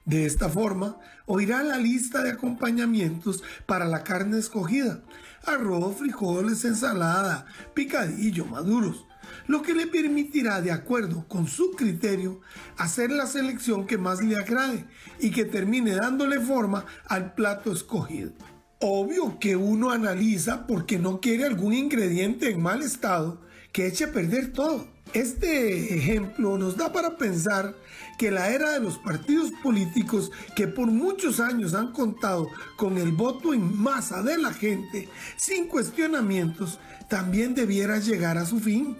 [0.05, 5.03] De esta forma, oirá la lista de acompañamientos para la carne escogida.
[5.47, 9.07] Arroz, frijoles, ensalada, picadillo, maduros.
[9.47, 12.43] Lo que le permitirá, de acuerdo con su criterio,
[12.77, 14.87] hacer la selección que más le agrade
[15.19, 18.33] y que termine dándole forma al plato escogido.
[18.81, 23.41] Obvio que uno analiza porque no quiere algún ingrediente en mal estado
[23.73, 24.87] que eche a perder todo.
[25.15, 27.75] Este ejemplo nos da para pensar
[28.19, 33.13] que la era de los partidos políticos que por muchos años han contado con el
[33.13, 35.09] voto en masa de la gente
[35.39, 38.95] sin cuestionamientos también debiera llegar a su fin,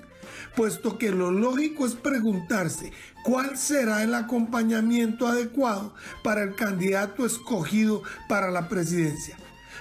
[0.55, 2.93] puesto que lo lógico es preguntarse
[3.25, 9.37] cuál será el acompañamiento adecuado para el candidato escogido para la presidencia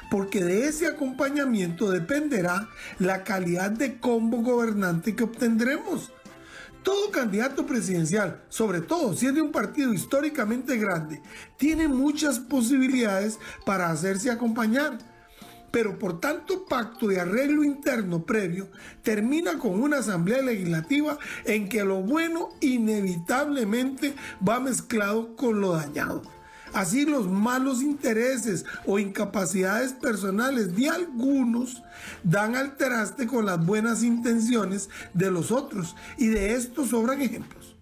[0.09, 6.11] porque de ese acompañamiento dependerá la calidad de combo gobernante que obtendremos.
[6.83, 11.21] Todo candidato presidencial, sobre todo si es de un partido históricamente grande,
[11.57, 14.99] tiene muchas posibilidades para hacerse acompañar.
[15.71, 18.69] Pero por tanto pacto de arreglo interno previo,
[19.01, 24.13] termina con una asamblea legislativa en que lo bueno inevitablemente
[24.47, 26.34] va mezclado con lo dañado.
[26.75, 31.81] Así los malos intereses o incapacidades personales de algunos
[32.21, 37.77] dan al traste con las buenas intenciones de los otros y de esto sobran ejemplos.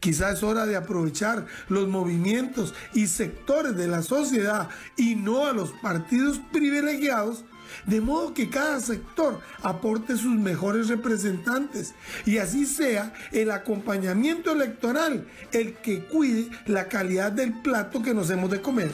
[0.00, 5.52] Quizá es hora de aprovechar los movimientos y sectores de la sociedad y no a
[5.52, 7.44] los partidos privilegiados
[7.86, 11.94] de modo que cada sector aporte sus mejores representantes
[12.26, 18.30] y así sea el acompañamiento electoral el que cuide la calidad del plato que nos
[18.30, 18.92] hemos de comer.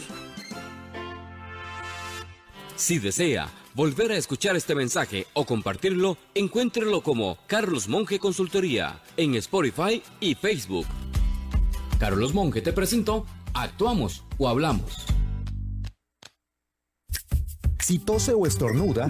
[2.77, 9.35] Si desea volver a escuchar este mensaje o compartirlo, encuéntrelo como Carlos Monge Consultoría en
[9.35, 10.87] Spotify y Facebook.
[11.99, 15.18] Carlos Monge te presentó Actuamos o Hablamos.
[17.89, 19.09] Si tose o estornuda,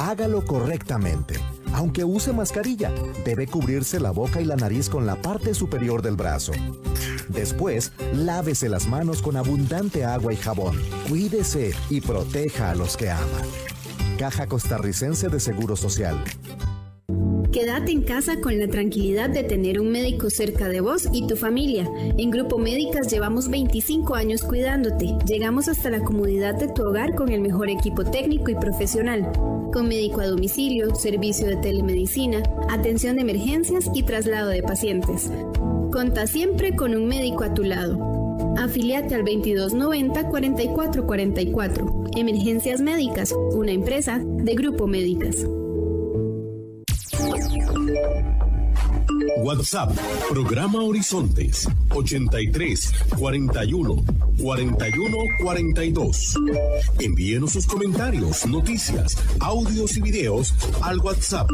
[0.00, 1.36] hágalo correctamente.
[1.72, 2.90] Aunque use mascarilla,
[3.24, 6.50] debe cubrirse la boca y la nariz con la parte superior del brazo.
[7.28, 10.82] Después, lávese las manos con abundante agua y jabón.
[11.08, 13.40] Cuídese y proteja a los que ama.
[14.18, 16.18] Caja Costarricense de Seguro Social.
[17.52, 21.34] Quédate en casa con la tranquilidad de tener un médico cerca de vos y tu
[21.34, 21.90] familia.
[22.16, 25.16] En Grupo Médicas llevamos 25 años cuidándote.
[25.26, 29.32] Llegamos hasta la comodidad de tu hogar con el mejor equipo técnico y profesional.
[29.72, 35.28] Con médico a domicilio, servicio de telemedicina, atención de emergencias y traslado de pacientes.
[35.90, 37.98] Conta siempre con un médico a tu lado.
[38.56, 42.16] Afiliate al 2290-4444.
[42.16, 45.44] Emergencias Médicas, una empresa de Grupo Médicas.
[49.48, 49.90] WhatsApp,
[50.28, 54.04] programa Horizontes, 83 41
[54.42, 56.34] 41 42.
[57.00, 61.48] Envíenos sus comentarios, noticias, audios y videos al WhatsApp,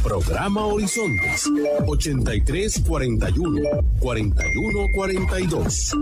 [0.00, 1.50] programa Horizontes,
[1.88, 3.60] 83 41
[3.98, 5.96] 41 42.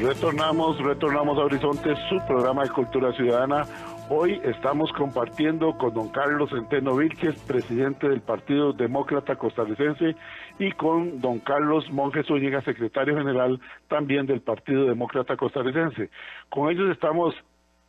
[0.00, 3.66] Retornamos, retornamos a Horizonte, su programa de cultura ciudadana.
[4.08, 10.16] Hoy estamos compartiendo con don Carlos Centeno Vilches, presidente del Partido Demócrata Costarricense,
[10.58, 16.08] y con don Carlos Monjes Zúñiga, secretario general también del Partido Demócrata Costarricense.
[16.48, 17.34] Con ellos estamos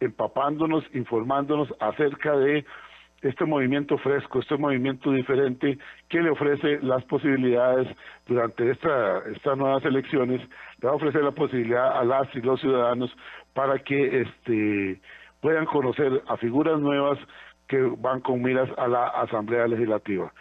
[0.01, 2.65] empapándonos, informándonos acerca de
[3.21, 5.77] este movimiento fresco, este movimiento diferente
[6.09, 7.87] que le ofrece las posibilidades
[8.27, 10.41] durante esta, estas nuevas elecciones,
[10.81, 13.15] le va a ofrecer la posibilidad a las y los ciudadanos
[13.53, 15.01] para que este,
[15.39, 17.19] puedan conocer a figuras nuevas
[17.67, 20.31] que van con miras a la Asamblea Legislativa.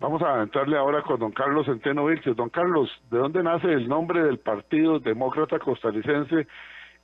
[0.00, 2.34] Vamos a entrarle ahora con don Carlos Centeno Vilches.
[2.34, 6.48] Don Carlos, ¿de dónde nace el nombre del Partido Demócrata Costarricense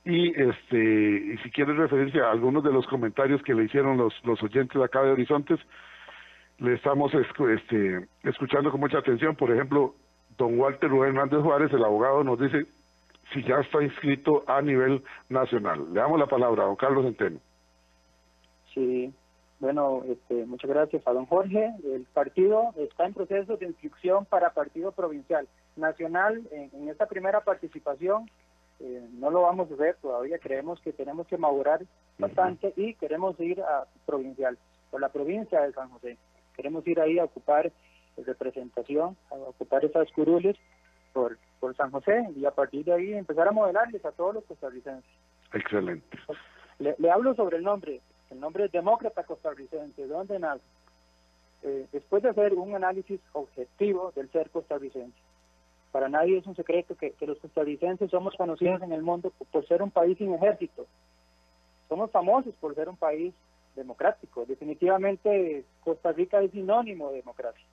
[0.05, 4.41] y este si quieres referirse a algunos de los comentarios que le hicieron los, los
[4.41, 5.59] oyentes acá de Horizontes,
[6.59, 9.35] le estamos este, escuchando con mucha atención.
[9.35, 9.95] Por ejemplo,
[10.37, 12.65] don Walter Rubén Hernández Juárez, el abogado, nos dice
[13.33, 15.93] si ya está inscrito a nivel nacional.
[15.93, 17.39] Le damos la palabra a don Carlos Centeno.
[18.73, 19.13] Sí,
[19.59, 21.71] bueno, este, muchas gracias a don Jorge.
[21.83, 25.47] El partido está en proceso de inscripción para partido provincial.
[25.75, 28.29] Nacional, en, en esta primera participación,
[28.79, 31.81] eh, no lo vamos a hacer todavía, creemos que tenemos que madurar
[32.17, 34.57] bastante y queremos ir a provincial,
[34.91, 36.17] por la provincia de San José.
[36.55, 37.71] Queremos ir ahí a ocupar
[38.25, 40.57] representación, a ocupar esas curules
[41.13, 44.43] por, por San José y a partir de ahí empezar a modelarles a todos los
[44.45, 45.09] costarricenses.
[45.53, 46.17] Excelente.
[46.79, 50.63] Le, le hablo sobre el nombre, el nombre es Demócrata Costarricense, ¿de dónde nace?
[51.63, 55.17] Eh, después de hacer un análisis objetivo del ser costarricense,
[55.91, 59.81] para nadie es un secreto que, los costarricenses somos conocidos en el mundo por, ser
[59.81, 60.85] un país sin ejército.
[61.87, 63.33] Somos famosos por ser un país
[63.75, 64.45] democrático.
[64.45, 67.65] Definitivamente Costa Rica es sinónimo de democracia.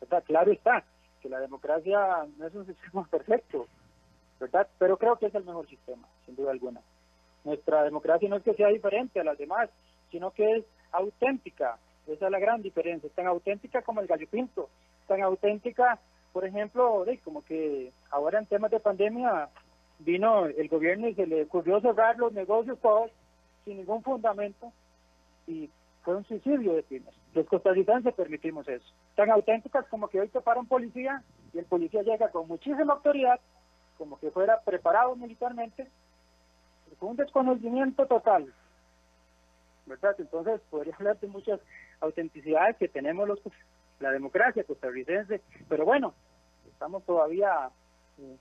[0.00, 0.22] ¿verdad?
[0.26, 0.84] Claro está
[1.22, 3.66] que la democracia no es un sistema perfecto,
[4.38, 4.66] ¿verdad?
[4.78, 6.80] Pero creo que es el mejor sistema, sin duda alguna.
[7.44, 9.70] Nuestra democracia no es que sea diferente a las demás,
[10.10, 11.78] sino que es auténtica.
[12.06, 13.06] Esa es la gran diferencia.
[13.06, 14.68] Es tan auténtica como el gallo pinto,
[15.06, 15.98] tan auténtica
[16.32, 19.48] por ejemplo, como que ahora en temas de pandemia
[19.98, 23.10] vino el gobierno y se le ocurrió cerrar los negocios todos
[23.64, 24.72] sin ningún fundamento
[25.46, 25.70] y
[26.02, 27.14] fue un suicidio de pymes.
[27.34, 28.84] Los costarricenses permitimos eso.
[29.14, 32.94] Tan auténticas como que hoy te para un policía y el policía llega con muchísima
[32.94, 33.38] autoridad,
[33.98, 35.86] como que fuera preparado militarmente,
[36.98, 38.52] con un desconocimiento total.
[39.86, 40.14] ¿Verdad?
[40.18, 41.60] Entonces podría hablar de muchas
[42.00, 43.40] autenticidades que tenemos los
[44.02, 46.14] la democracia costarricense, pero bueno,
[46.66, 47.70] estamos todavía
[48.18, 48.36] eh,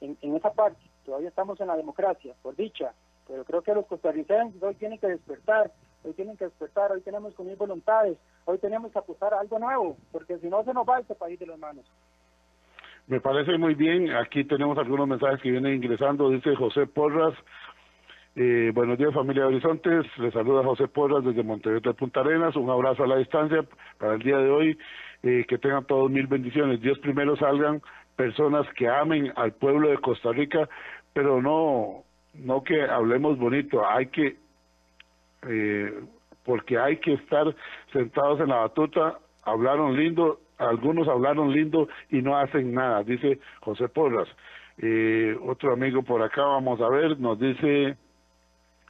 [0.00, 2.92] en, esa parte, todavía estamos en la democracia, por dicha,
[3.28, 5.70] pero creo que los costarricenses hoy tienen que despertar,
[6.04, 9.58] hoy tienen que despertar, hoy tenemos que unir voluntades, hoy tenemos que apostar a algo
[9.58, 11.84] nuevo, porque si no se nos va este país de las manos.
[13.06, 17.34] Me parece muy bien, aquí tenemos algunos mensajes que vienen ingresando, dice José Porras,
[18.42, 22.56] eh, buenos días familia de Horizontes, les saluda José Porras desde Montevideo de Punta Arenas,
[22.56, 23.66] un abrazo a la distancia
[23.98, 24.78] para el día de hoy,
[25.22, 27.82] eh, que tengan todos mil bendiciones, Dios primero salgan
[28.16, 30.70] personas que amen al pueblo de Costa Rica,
[31.12, 34.38] pero no, no que hablemos bonito, hay que,
[35.46, 35.92] eh,
[36.42, 37.54] porque hay que estar
[37.92, 43.88] sentados en la batuta, hablaron lindo, algunos hablaron lindo y no hacen nada, dice José
[43.88, 44.28] Porras.
[44.78, 47.98] Eh, otro amigo por acá, vamos a ver, nos dice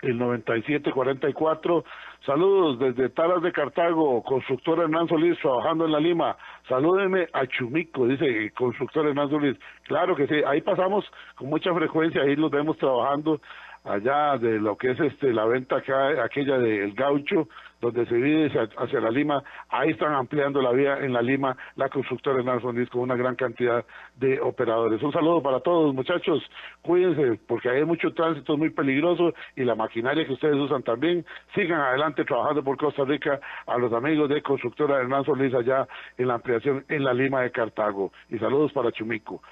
[0.02, 1.84] el 9744.
[2.26, 6.36] Saludos desde Taras de Cartago, constructor Hernán Solís, trabajando en la Lima.
[6.68, 9.56] Salúdenme a Chumico, dice constructor Hernán Solís.
[9.84, 11.04] Claro que sí, ahí pasamos
[11.36, 13.40] con mucha frecuencia, ahí los vemos trabajando
[13.84, 17.48] allá de lo que es este la venta acá, aquella del gaucho,
[17.80, 21.88] donde se vive hacia, la Lima, ahí están ampliando la vía en la Lima, la
[21.88, 23.84] constructora Nelson Solís con una gran cantidad
[24.16, 25.02] de operadores.
[25.02, 26.42] Un saludo para todos muchachos,
[26.82, 31.24] cuídense porque hay mucho tránsito, muy peligroso y la maquinaria que ustedes usan también,
[31.54, 35.86] sigan adelante trabajando por Costa Rica a los amigos de constructora Hernán Solís allá
[36.18, 39.42] en la ampliación en la Lima de Cartago y saludos para Chumico.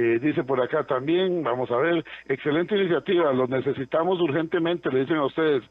[0.00, 5.16] Eh, dice por acá también, vamos a ver, excelente iniciativa, lo necesitamos urgentemente, le dicen
[5.16, 5.64] a ustedes.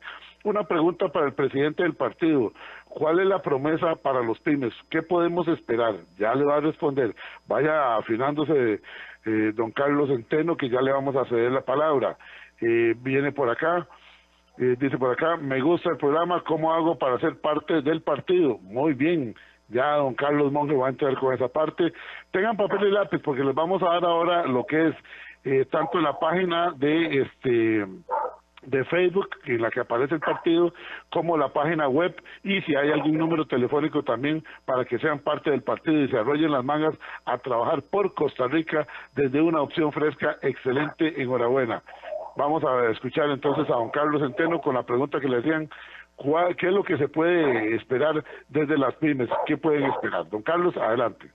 [0.43, 2.51] Una pregunta para el presidente del partido.
[2.89, 4.73] ¿Cuál es la promesa para los pymes?
[4.89, 5.95] ¿Qué podemos esperar?
[6.19, 7.15] Ya le va a responder.
[7.47, 8.81] Vaya afinándose
[9.25, 12.17] eh, don Carlos Centeno, que ya le vamos a ceder la palabra.
[12.59, 13.87] Eh, viene por acá.
[14.57, 18.57] Eh, dice por acá, me gusta el programa, ¿cómo hago para ser parte del partido?
[18.57, 19.35] Muy bien,
[19.69, 21.93] ya don Carlos Monge va a entrar con esa parte.
[22.31, 24.95] Tengan papel y lápiz porque les vamos a dar ahora lo que es
[25.43, 27.85] eh, tanto la página de este
[28.63, 30.73] de Facebook en la que aparece el partido
[31.09, 32.13] como la página web.
[32.43, 36.17] Y si hay algún número telefónico también para que sean parte del partido y se
[36.17, 36.93] arrollen las mangas
[37.25, 40.37] a trabajar por Costa Rica desde una opción fresca.
[40.41, 41.81] Excelente enhorabuena.
[42.35, 45.41] Vamos a escuchar entonces a don Carlos Centeno con la pregunta que le
[46.57, 49.29] ¿Qué es lo que se puede esperar desde las pymes?
[49.45, 50.27] ¿Qué pueden esperar?
[50.29, 51.29] Don Carlos, adelante.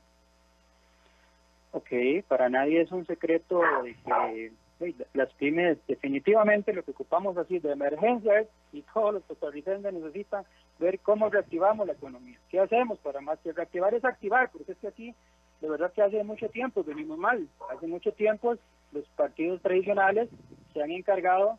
[1.71, 1.89] Ok,
[2.29, 7.73] para nadie es un secreto de que las pymes definitivamente lo que ocupamos así de
[7.73, 10.45] emergencia es, y todos los costarricenses necesitan
[10.81, 12.39] ver cómo reactivamos la economía.
[12.51, 14.51] ¿Qué hacemos para más que reactivar es activar?
[14.51, 15.15] Porque es que aquí,
[15.61, 17.47] de verdad que hace mucho tiempo venimos mal.
[17.71, 18.57] Hace mucho tiempo
[18.91, 20.29] los partidos tradicionales
[20.75, 21.59] se han encargado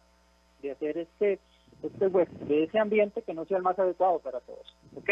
[0.62, 1.40] de hacer este
[1.84, 4.76] este de ese ambiente que no sea el más adecuado para todos.
[4.96, 5.10] Ok,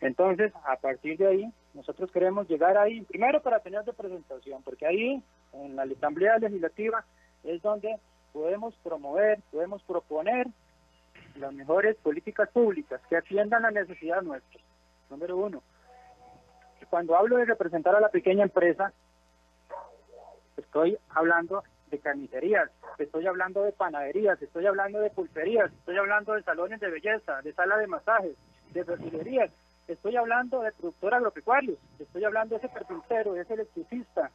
[0.00, 4.86] entonces a partir de ahí nosotros queremos llegar ahí, primero para tener de presentación, porque
[4.86, 5.22] ahí
[5.52, 7.04] en la Asamblea Legislativa
[7.44, 7.96] es donde
[8.32, 10.46] podemos promover, podemos proponer
[11.36, 14.60] las mejores políticas públicas que atiendan la necesidad nuestra.
[15.10, 15.62] Número uno,
[16.88, 18.92] cuando hablo de representar a la pequeña empresa,
[20.56, 26.42] estoy hablando de carnicerías, estoy hablando de panaderías, estoy hablando de pulperías, estoy hablando de
[26.42, 28.36] salones de belleza, de sala de masajes,
[28.72, 29.50] de perfumerías,
[29.88, 34.30] estoy hablando de productor agropecuarios, estoy hablando de ese carpintero, de ese electricista,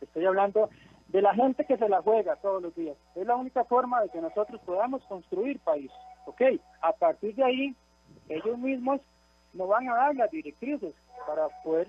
[0.00, 0.70] estoy hablando
[1.08, 2.96] de la gente que se la juega todos los días.
[3.14, 5.90] Es la única forma de que nosotros podamos construir país.
[6.26, 6.40] ¿Ok?
[6.82, 7.76] A partir de ahí,
[8.28, 9.00] ellos mismos
[9.52, 10.94] nos van a dar las directrices
[11.26, 11.88] para poder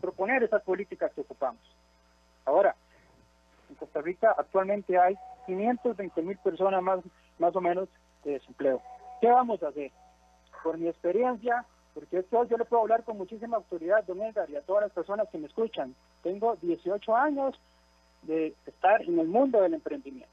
[0.00, 1.62] proponer esas políticas que ocupamos.
[2.44, 2.76] Ahora,
[3.74, 5.16] en Costa Rica actualmente hay
[5.46, 7.00] 520 mil personas más,
[7.38, 7.88] más o menos
[8.24, 8.80] de desempleo.
[9.20, 9.90] ¿Qué vamos a hacer?
[10.62, 14.56] Por mi experiencia, porque esto yo le puedo hablar con muchísima autoridad, don Edgar, y
[14.56, 15.94] a todas las personas que me escuchan.
[16.22, 17.60] Tengo 18 años
[18.22, 20.32] de estar en el mundo del emprendimiento.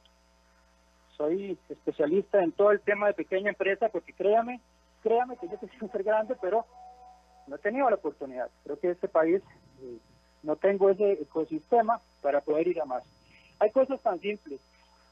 [1.18, 4.62] Soy especialista en todo el tema de pequeña empresa, porque créame,
[5.04, 6.66] créame que yo quisiera ser grande, pero
[7.48, 8.50] no he tenido la oportunidad.
[8.64, 9.42] Creo que este país
[9.82, 9.98] eh,
[10.44, 13.04] no tengo ese ecosistema para poder ir a más.
[13.62, 14.60] Hay cosas tan simples,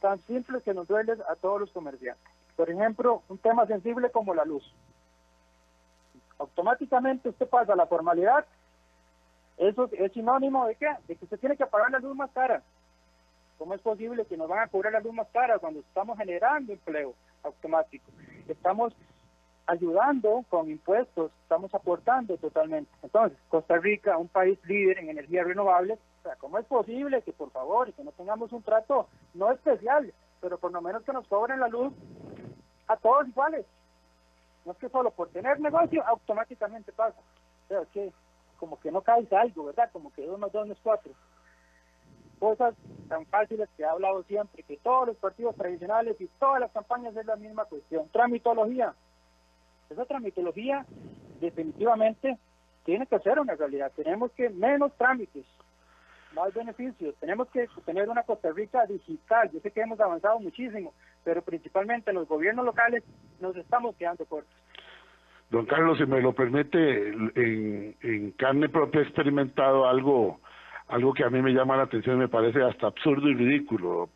[0.01, 2.33] tan simples que nos duelen a todos los comerciantes.
[2.55, 4.73] Por ejemplo, un tema sensible como la luz.
[6.39, 8.43] Automáticamente usted pasa la formalidad.
[9.55, 10.89] Eso es sinónimo de qué?
[11.07, 12.63] De que usted tiene que pagar la luz más cara.
[13.59, 16.73] ¿Cómo es posible que nos van a cobrar la luz más cara cuando estamos generando
[16.73, 18.09] empleo automático?
[18.47, 18.95] Estamos
[19.67, 22.89] ayudando con impuestos, estamos aportando totalmente.
[23.03, 27.31] Entonces, Costa Rica, un país líder en energías renovables, o sea, ¿cómo es posible que
[27.31, 31.27] por favor, que no tengamos un trato no especial, pero por lo menos que nos
[31.27, 31.93] cobren la luz
[32.87, 33.65] a todos iguales?
[34.65, 37.17] No es que solo por tener negocio automáticamente pasa.
[37.65, 38.13] O sea, es que
[38.59, 39.89] como que no cae algo, ¿verdad?
[39.93, 41.13] Como que uno, dos, es cuatro.
[42.39, 42.75] Cosas
[43.07, 47.15] tan fáciles que he hablado siempre, que todos los partidos tradicionales y todas las campañas
[47.15, 48.09] es la misma cuestión.
[48.09, 48.93] Tramitología.
[49.89, 50.85] Esa tramitología
[51.39, 52.37] definitivamente
[52.83, 53.91] tiene que ser una realidad.
[53.95, 55.45] Tenemos que menos trámites,
[56.33, 57.15] más beneficios.
[57.19, 59.49] Tenemos que tener una Costa Rica digital.
[59.51, 63.03] Yo sé que hemos avanzado muchísimo, pero principalmente los gobiernos locales
[63.39, 64.53] nos estamos quedando cortos.
[65.49, 70.39] Don Carlos, si me lo permite, en, en carne propia he experimentado algo,
[70.87, 74.09] algo que a mí me llama la atención y me parece hasta absurdo y ridículo.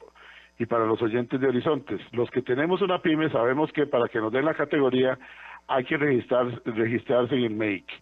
[0.59, 4.19] Y para los oyentes de Horizontes, los que tenemos una pyme sabemos que para que
[4.19, 5.17] nos den la categoría
[5.67, 7.93] hay que registrar, registrarse en el MAKE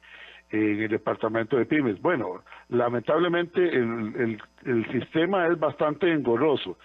[0.51, 2.01] en el departamento de pymes.
[2.01, 6.77] Bueno, lamentablemente el, el, sistema es bastante engorroso.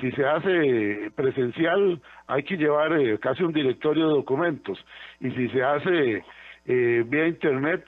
[0.00, 4.82] Si se hace presencial, hay que llevar eh, casi un directorio de documentos.
[5.20, 6.24] Y si se hace
[6.66, 7.84] eh, vía Internet,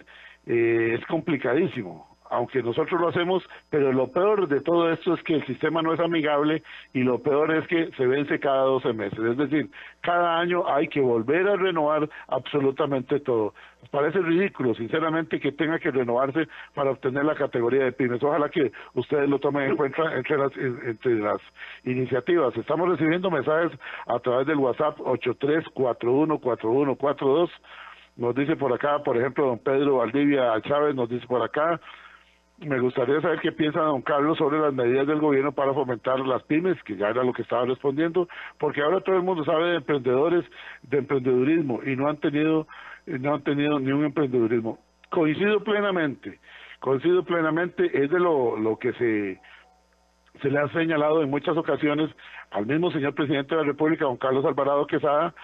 [0.46, 5.34] eh, es complicadísimo aunque nosotros lo hacemos, pero lo peor de todo esto es que
[5.34, 6.62] el sistema no es amigable
[6.92, 9.18] y lo peor es que se vence cada 12 meses.
[9.18, 9.70] Es decir,
[10.00, 13.54] cada año hay que volver a renovar absolutamente todo.
[13.90, 18.22] parece ridículo, sinceramente, que tenga que renovarse para obtener la categoría de pymes.
[18.22, 21.40] Ojalá que ustedes lo tomen en cuenta entre las, entre las
[21.84, 22.56] iniciativas.
[22.56, 27.50] Estamos recibiendo mensajes a través del WhatsApp 83414142.
[28.16, 31.80] Nos dice por acá, por ejemplo, don Pedro Valdivia Chávez nos dice por acá,
[32.58, 36.42] me gustaría saber qué piensa don Carlos sobre las medidas del gobierno para fomentar las
[36.44, 38.28] pymes, que ya era lo que estaba respondiendo,
[38.58, 40.44] porque ahora todo el mundo sabe de emprendedores,
[40.82, 42.66] de emprendedurismo y no han tenido
[43.06, 44.78] no han tenido ni un emprendedurismo.
[45.10, 46.38] Coincido plenamente,
[46.80, 49.40] coincido plenamente, es de lo, lo que se
[50.40, 52.10] se le ha señalado en muchas ocasiones
[52.50, 55.34] al mismo señor presidente de la República, don Carlos Alvarado Quesada,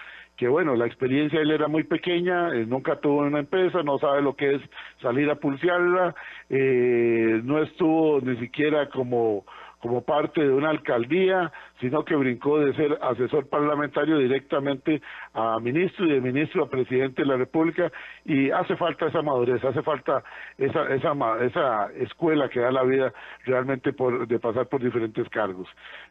[0.40, 4.36] que bueno, la experiencia él era muy pequeña, nunca tuvo una empresa, no sabe lo
[4.36, 4.62] que es
[5.02, 6.14] salir a pulsearla,
[6.48, 9.44] eh, no estuvo ni siquiera como
[9.80, 11.50] como parte de una alcaldía,
[11.80, 15.00] sino que brincó de ser asesor parlamentario directamente
[15.32, 17.90] a ministro y de ministro a presidente de la República
[18.24, 20.22] y hace falta esa madurez, hace falta
[20.58, 21.14] esa esa
[21.44, 23.12] esa escuela que da la vida
[23.46, 25.68] realmente por de pasar por diferentes cargos.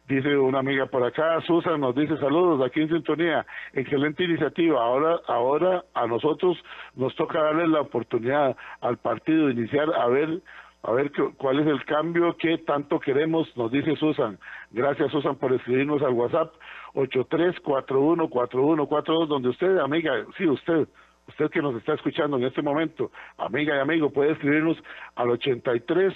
[0.08, 4.82] Dice una amiga por acá, Susan nos dice saludos aquí en sintonía, excelente iniciativa.
[4.82, 6.58] Ahora ahora a nosotros
[6.96, 10.42] nos toca darle la oportunidad al partido de iniciar a ver
[10.84, 14.38] a ver cuál es el cambio que tanto queremos, nos dice Susan.
[14.72, 16.54] Gracias Susan por escribirnos al WhatsApp
[16.94, 20.88] 83414142, donde usted, amiga, sí, usted,
[21.28, 24.78] usted que nos está escuchando en este momento, amiga y amigo, puede escribirnos
[25.16, 26.14] al 83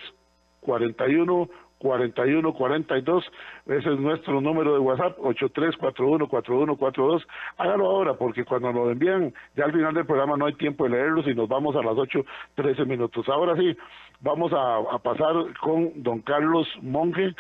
[1.83, 3.25] 41 41 42,
[3.67, 7.21] ese es nuestro número de WhatsApp, 83414142.
[7.57, 10.91] Hágalo ahora, porque cuando nos envían, ya al final del programa no hay tiempo de
[10.91, 12.25] leerlos y nos vamos a las 8,
[12.55, 13.27] 13 minutos.
[13.27, 13.75] Ahora sí,
[14.21, 17.35] vamos a, pasar con don Carlos Monge,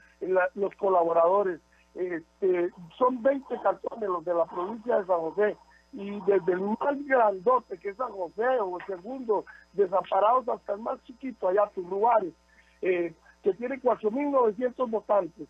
[0.55, 1.61] los colaboradores.
[1.95, 5.57] Este, son 20 cartones los de la provincia de San José
[5.93, 9.45] y desde el más grandote que es San José o el segundo,
[9.75, 12.33] desamparados hasta el más chiquito allá, tus lugares,
[12.81, 15.49] eh, que tiene 4.900 votantes.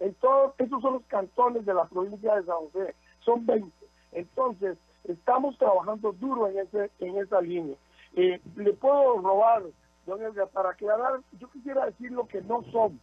[0.00, 3.70] En todos esos son los cantones de la provincia de San José, son 20.
[4.12, 7.76] Entonces, estamos trabajando duro en, ese, en esa línea.
[8.14, 9.62] Eh, le puedo robar,
[10.06, 13.00] don Edgar, para aclarar, yo quisiera decir lo que no somos,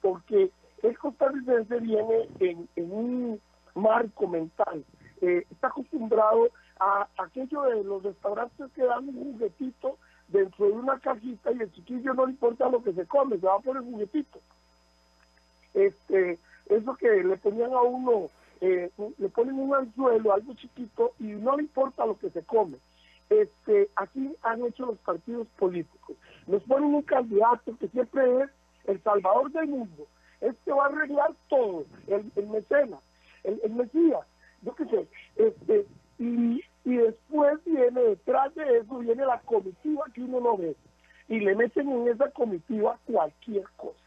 [0.00, 0.50] porque
[0.82, 3.40] el costarricense viene en, un
[3.74, 4.84] marco mental,
[5.20, 6.48] eh, está acostumbrado
[6.80, 11.72] a aquello de los restaurantes que dan un juguetito dentro de una cajita y el
[11.72, 14.38] chiquillo no le importa lo que se come, se va por el juguetito.
[15.74, 18.28] Este, eso que le ponían a uno,
[18.60, 22.78] eh, le ponen un anzuelo, algo chiquito, y no le importa lo que se come
[23.30, 26.16] este, aquí han hecho los partidos políticos.
[26.46, 28.50] Nos ponen un candidato que siempre es
[28.86, 30.06] el salvador del mundo.
[30.40, 33.00] Este va a arreglar todo, el, el mecenas,
[33.44, 34.26] el, el mesías,
[34.62, 35.08] yo qué sé.
[35.36, 35.86] Este,
[36.18, 40.76] y, y después viene, detrás de eso, viene la comitiva que uno no ve.
[41.28, 43.98] Y le meten en esa comitiva cualquier cosa.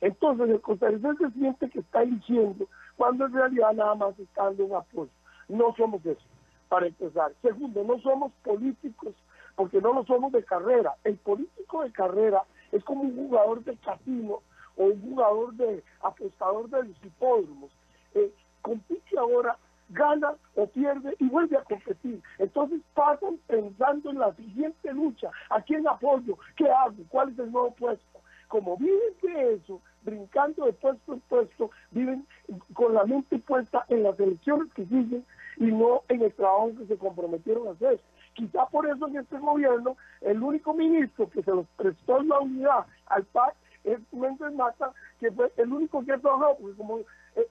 [0.00, 2.66] Entonces el costarricense siente que está eligiendo
[2.96, 5.10] cuando en realidad nada más está dando un apoyo.
[5.48, 6.26] No somos eso,
[6.68, 7.32] para empezar.
[7.42, 9.14] Segundo, no somos políticos
[9.56, 10.94] porque no lo somos de carrera.
[11.04, 12.42] El político de carrera
[12.72, 14.40] es como un jugador de casino
[14.76, 17.70] o un jugador de apostador de los hipódromos.
[18.14, 19.56] Eh, compite ahora,
[19.90, 22.22] gana o pierde y vuelve a competir.
[22.38, 25.30] Entonces pasan pensando en la siguiente lucha.
[25.50, 26.38] ¿A quién apoyo?
[26.56, 26.96] ¿Qué hago?
[27.08, 28.20] ¿Cuál es el nuevo puesto?
[28.48, 32.26] Como viven de eso, brincando de puesto en puesto, viven
[32.72, 35.24] con la mente puesta en las elecciones que siguen
[35.56, 38.00] y no en el trabajo que se comprometieron a hacer.
[38.34, 42.86] Quizá por eso en este gobierno el único ministro que se los prestó la unidad
[43.06, 47.00] al PAC es Méndez Mata, que fue el único que ha trabajado, porque como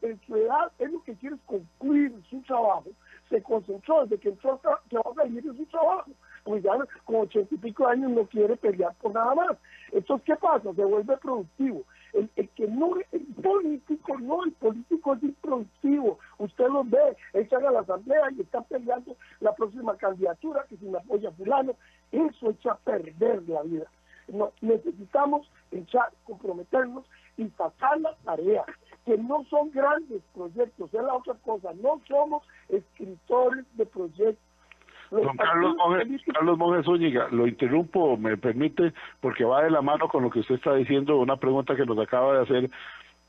[0.01, 2.85] en su edad es lo que quiere es concluir su trabajo,
[3.29, 6.11] se concentró desde que entró a salir de su trabajo,
[6.43, 6.71] pues ya
[7.05, 9.57] con ochenta y pico años no quiere pelear por nada más.
[9.91, 10.73] Entonces, ¿qué pasa?
[10.73, 11.83] Se vuelve productivo.
[12.13, 16.19] El, que no, el político no, el político es improductivo.
[16.37, 20.85] Usted lo ve, echan a la asamblea y están peleando la próxima candidatura, que si
[20.85, 21.75] me apoya fulano,
[22.11, 23.87] eso echa a perder la vida.
[24.27, 27.05] No, necesitamos echar, comprometernos
[27.37, 28.63] y sacar la tarea,
[29.05, 34.52] que no son grandes proyectos, es la otra cosa, no somos escritores de proyectos.
[35.11, 40.07] Don Carlos Monge, Carlos Monge Zúñiga, lo interrumpo, me permite, porque va de la mano
[40.07, 42.69] con lo que usted está diciendo, una pregunta que nos acaba de hacer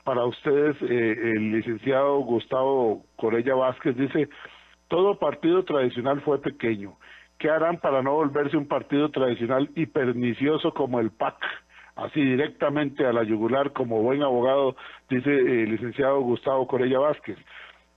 [0.03, 4.29] para ustedes, eh, el licenciado Gustavo Corella Vázquez dice,
[4.87, 6.93] todo partido tradicional fue pequeño.
[7.39, 11.35] ¿Qué harán para no volverse un partido tradicional y pernicioso como el PAC?
[11.95, 14.75] Así directamente a la yugular como buen abogado,
[15.09, 17.37] dice el licenciado Gustavo Corella Vázquez.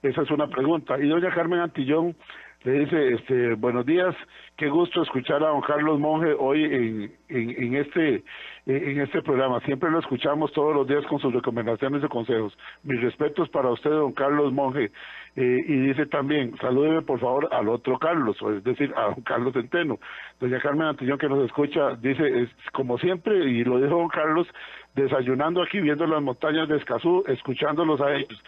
[0.02, 0.98] Esa es una pregunta.
[0.98, 2.16] Y doña Carmen Antillón
[2.64, 4.14] le dice, este, buenos días,
[4.56, 8.24] qué gusto escuchar a don Carlos Monge hoy en, en, este
[8.66, 9.60] en este programa.
[9.60, 12.58] Siempre lo escuchamos todos los días con sus recomendaciones y consejos.
[12.82, 14.90] Mis respetos para usted, don Carlos Monge.
[15.36, 19.52] Eh, y dice también, salúdeme por favor al otro Carlos, es decir, a don Carlos
[19.52, 20.00] Centeno.
[20.40, 24.48] Doña Carmen Antillón que nos escucha, dice, es, como siempre, y lo dijo don Carlos,
[24.96, 28.42] desayunando aquí, viendo las montañas de Escazú, escuchándolos a ellos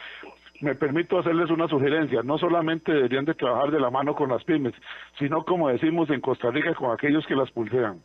[0.60, 4.44] me permito hacerles una sugerencia, no solamente deberían de trabajar de la mano con las
[4.44, 4.74] pymes,
[5.18, 8.00] sino como decimos en Costa Rica con aquellos que las pulsean.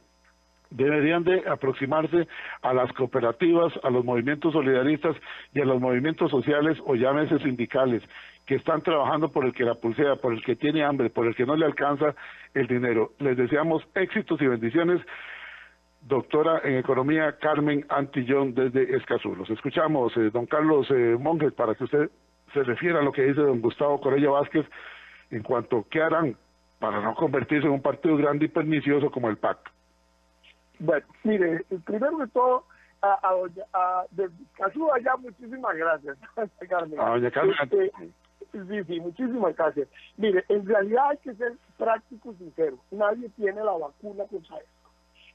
[0.69, 2.27] Deberían de aproximarse
[2.61, 5.15] a las cooperativas, a los movimientos solidaristas
[5.53, 8.01] y a los movimientos sociales o llámese sindicales
[8.45, 11.35] que están trabajando por el que la pulsea, por el que tiene hambre, por el
[11.35, 12.15] que no le alcanza
[12.53, 13.11] el dinero.
[13.19, 15.01] Les deseamos éxitos y bendiciones
[16.01, 19.35] doctora en economía Carmen Antillón desde Escazú.
[19.35, 22.09] Los escuchamos, eh, don Carlos eh, Monge, para que usted
[22.55, 24.65] se refiere a lo que dice don Gustavo Corella Vázquez
[25.29, 26.37] en cuanto a qué harán
[26.79, 29.57] para no convertirse en un partido grande y pernicioso como el PAC.
[30.79, 32.65] Bueno, mire, primero de todo,
[33.01, 33.33] a, a,
[33.73, 36.17] a, de Cazú allá muchísimas gracias,
[36.69, 36.99] Carmen.
[36.99, 37.55] A doña Carmen.
[37.61, 37.91] Este,
[38.51, 39.87] sí, sí, muchísimas gracias.
[40.17, 42.77] Mire, en realidad hay que ser práctico y sincero.
[42.91, 44.89] Nadie tiene la vacuna contra esto.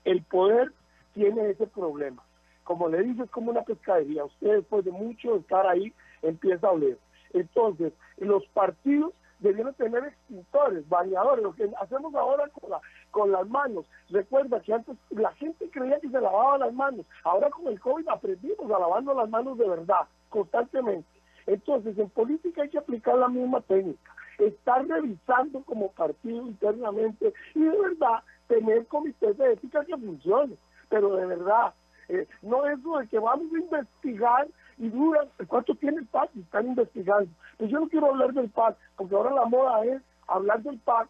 [0.05, 0.73] El poder
[1.13, 2.23] tiene ese problema.
[2.65, 4.25] Como le dije, es como una pescadería.
[4.25, 5.93] Usted después de mucho estar ahí
[6.23, 6.99] empieza a oler.
[7.33, 13.49] Entonces, los partidos debieron tener extintores, bañadores, lo que hacemos ahora con, la, con las
[13.49, 13.87] manos.
[14.11, 18.09] Recuerda que antes la gente creía que se lavaba las manos, ahora con el COVID
[18.09, 21.09] aprendimos a lavarnos las manos de verdad, constantemente.
[21.47, 27.63] Entonces, en política hay que aplicar la misma técnica, estar revisando como partido internamente y
[27.63, 30.57] de verdad tener comités de ética que funcione,
[30.89, 31.73] pero de verdad,
[32.09, 34.49] eh, no eso de que vamos a investigar
[34.81, 37.31] y duran cuánto tiene el PAC y están investigando.
[37.59, 41.07] Pues yo no quiero hablar del PAC, porque ahora la moda es hablar del PAC.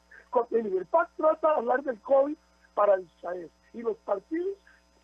[0.50, 2.36] El PAC trata de hablar del COVID
[2.74, 3.48] para Israel.
[3.72, 4.56] Y los partidos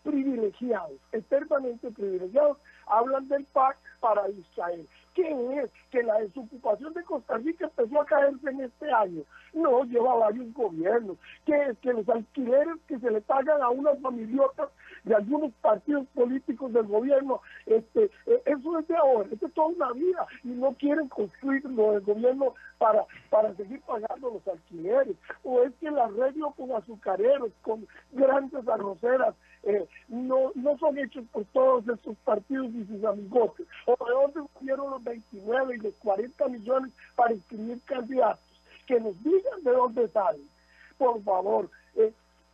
[0.03, 4.89] privilegiados, eternamente privilegiados, hablan del PAC para Israel.
[5.15, 5.31] ¿Qué
[5.63, 5.71] es?
[5.91, 9.23] Que la desocupación de Costa Rica empezó a caerse en este año.
[9.55, 11.17] No, lleva varios gobiernos.
[11.47, 11.79] ¿Qué es?
[11.79, 14.69] Que los alquileres que se le pagan a unas familiotas
[15.05, 19.93] de algunos partidos políticos del gobierno, este, e, eso es de ahora, es toda una
[19.93, 25.73] vida y no quieren construirlo del gobierno para, para seguir pagando los alquileres, o es
[25.77, 29.35] que el arreglo con azucareros, con grandes arroceras,
[29.67, 34.51] eh, no, no son hechos por todos estos partidos y sus amigotes, o de dónde
[34.61, 38.45] hicieron los 29 y los 40 millones para inscribir candidatos,
[38.87, 40.49] que nos digan de dónde salen,
[40.97, 41.69] por favor.
[41.97, 42.13] Eh,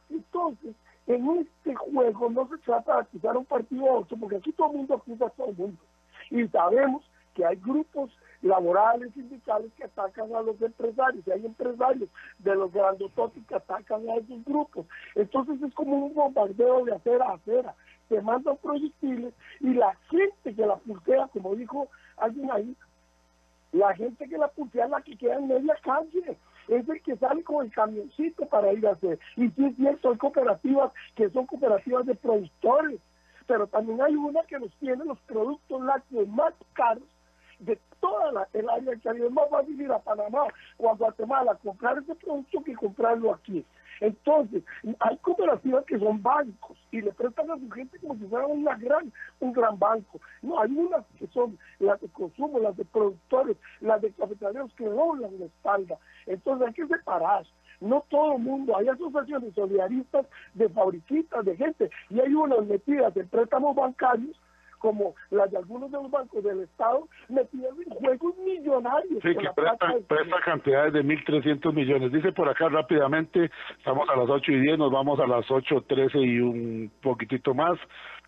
[0.09, 0.75] entonces,
[1.07, 4.71] en este juego no se trata de acusar un partido a otro, porque aquí todo
[4.71, 5.79] el mundo acusa a todo el mundo.
[6.31, 7.03] Y sabemos
[7.35, 8.11] que hay grupos
[8.43, 12.09] laborales, sindicales que atacan a los empresarios, y hay empresarios
[12.40, 14.86] de los grandototes que atacan a esos grupos.
[15.14, 17.74] Entonces es como un bombardeo de acera a acera.
[18.09, 22.76] Se mandan proyectiles y la gente que la pulsea, como dijo alguien ahí,
[23.72, 26.36] la gente que la pulsea es la que queda en media calle
[26.68, 29.18] es el que sale con el camioncito para ir a hacer.
[29.36, 33.01] Y sí es cierto, hay cooperativas que son cooperativas de productores,
[33.47, 37.03] pero también hay una que nos tiene los productos lácteos más caros
[37.59, 40.45] de toda la, el área que Es más fácil a Panamá
[40.79, 43.65] o a Guatemala a comprar ese producto que comprarlo aquí.
[44.01, 44.65] Entonces,
[44.99, 48.75] hay cooperativas que son bancos y le prestan a su gente como si fuera una
[48.77, 50.21] gran, un gran banco.
[50.43, 54.87] No, hay unas que son las de consumo, las de productores, las de cafetaleros que
[54.87, 55.99] doblan la espalda.
[56.27, 57.47] Entonces hay que separar.
[57.81, 63.17] No todo el mundo, hay asociaciones solidaristas de fabricistas, de gente, y hay unas metidas
[63.17, 64.37] en préstamos bancarios
[64.83, 69.22] como las de algunos de los bancos del Estado, metidas en juegos millonarios.
[69.22, 72.11] Sí, que prestan, presta cantidades de 1.300 millones.
[72.11, 76.26] Dice por acá rápidamente, estamos a las 8 y 10, nos vamos a las 8.13
[76.26, 77.78] y un poquitito más.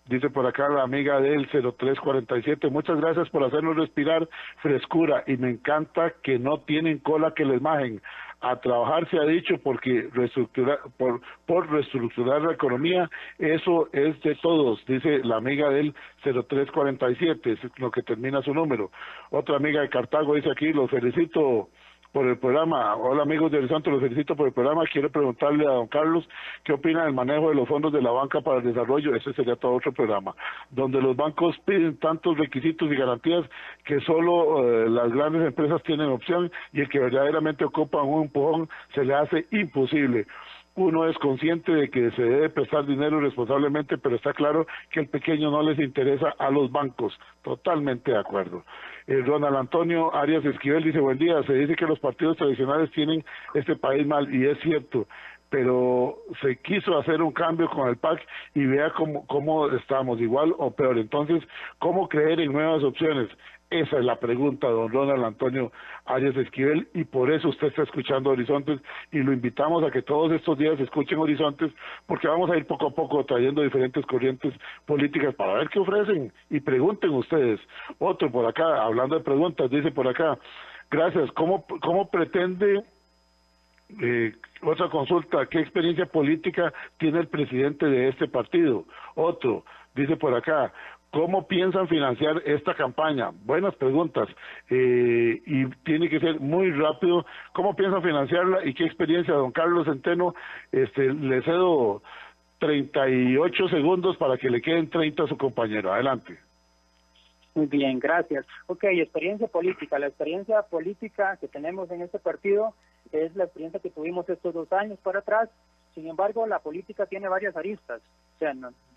[0.07, 4.29] Dice por acá la amiga del 0347, muchas gracias por hacernos respirar
[4.63, 8.01] frescura y me encanta que no tienen cola que les majen
[8.45, 14.35] a trabajar se ha dicho porque reestructurar por, por reestructurar la economía eso es de
[14.37, 18.91] todos dice la amiga del 0347 es lo que termina su número.
[19.31, 21.69] Otra amiga de Cartago dice aquí los felicito
[22.15, 22.95] por el programa.
[22.95, 24.85] Hola amigos de Horizonte, los felicito por el programa.
[24.91, 26.27] Quiero preguntarle a don Carlos
[26.63, 29.17] qué opina del manejo de los fondos de la banca para el desarrollo.
[29.17, 30.33] Ese sería todo otro programa,
[30.71, 33.45] donde los bancos piden tantos requisitos y garantías
[33.85, 38.69] que solo eh, las grandes empresas tienen opción y el que verdaderamente ocupa un empujón
[38.95, 40.27] se le hace imposible
[40.77, 45.09] uno es consciente de que se debe prestar dinero responsablemente, pero está claro que el
[45.09, 47.19] pequeño no les interesa a los bancos.
[47.43, 48.65] Totalmente de acuerdo.
[49.07, 53.25] Eh, Ronald Antonio Arias Esquivel dice, buen día, se dice que los partidos tradicionales tienen
[53.55, 55.07] este país mal, y es cierto,
[55.55, 58.21] pero se quiso hacer un cambio con el PAC
[58.55, 60.99] y vea cómo, cómo estamos, igual o peor.
[60.99, 61.45] Entonces,
[61.79, 63.29] ¿cómo creer en nuevas opciones?
[63.75, 65.73] Esa es la pregunta, don Ronald Antonio
[66.05, 70.31] Arias Esquivel, y por eso usted está escuchando Horizontes y lo invitamos a que todos
[70.31, 71.73] estos días escuchen Horizontes,
[72.07, 74.55] porque vamos a ir poco a poco trayendo diferentes corrientes
[74.87, 77.59] políticas para ver qué ofrecen y pregunten ustedes.
[77.99, 80.39] Otro por acá, hablando de preguntas, dice por acá,
[80.89, 82.85] gracias, ¿cómo, cómo pretende
[84.01, 88.85] eh, otra consulta, ¿qué experiencia política tiene el presidente de este partido?
[89.17, 89.65] Otro,
[89.97, 90.73] dice por acá,
[91.15, 93.31] ¿Cómo piensan financiar esta campaña?
[93.45, 94.29] Buenas preguntas.
[94.69, 97.25] Eh, y tiene que ser muy rápido.
[97.53, 100.35] ¿Cómo piensan financiarla y qué experiencia, don Carlos Centeno?
[100.73, 102.03] Este, le cedo
[102.59, 105.93] 38 segundos para que le queden 30 a su compañero.
[105.93, 106.37] Adelante.
[107.55, 108.45] Muy bien, gracias.
[108.67, 110.01] Ok, experiencia política.
[110.01, 112.75] La experiencia política que tenemos en este partido
[113.13, 115.49] es la experiencia que tuvimos estos dos años para atrás.
[115.95, 118.03] Sin embargo, la política tiene varias aristas.
[118.35, 118.53] O sea,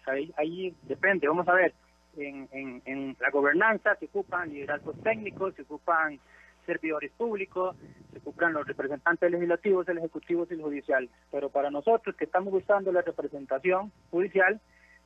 [0.07, 1.27] ahí, ahí depende.
[1.27, 1.73] Vamos a ver
[2.17, 6.19] en, en, la gobernanza, se ocupan liderazgos técnicos, se ocupan
[6.65, 7.75] servidores públicos,
[8.11, 11.09] se ocupan los representantes legislativos, el ejecutivo y el judicial.
[11.31, 14.59] Pero para nosotros que estamos buscando la representación judicial,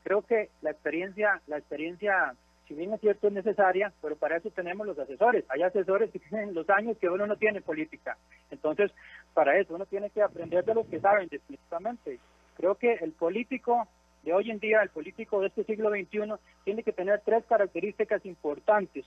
[0.03, 2.36] creo que la experiencia, la experiencia,
[2.68, 5.45] si bien es cierto, es necesaria, pero para eso tenemos los asesores.
[5.49, 8.18] Hay asesores que tienen los años que uno no tiene política.
[8.49, 8.91] Entonces,
[9.34, 12.20] para eso uno tiene que aprender de los que saben definitivamente.
[12.55, 13.88] Creo que el político
[14.24, 18.26] de hoy en día, el político de este siglo XXI, tiene que tener tres características
[18.26, 19.06] importantes,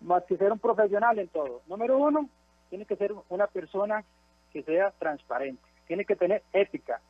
[0.00, 1.62] más que ser un profesional en todo.
[1.66, 2.28] Número uno,
[2.70, 4.04] tiene que ser una persona
[4.52, 7.00] que sea transparente, tiene que tener ética.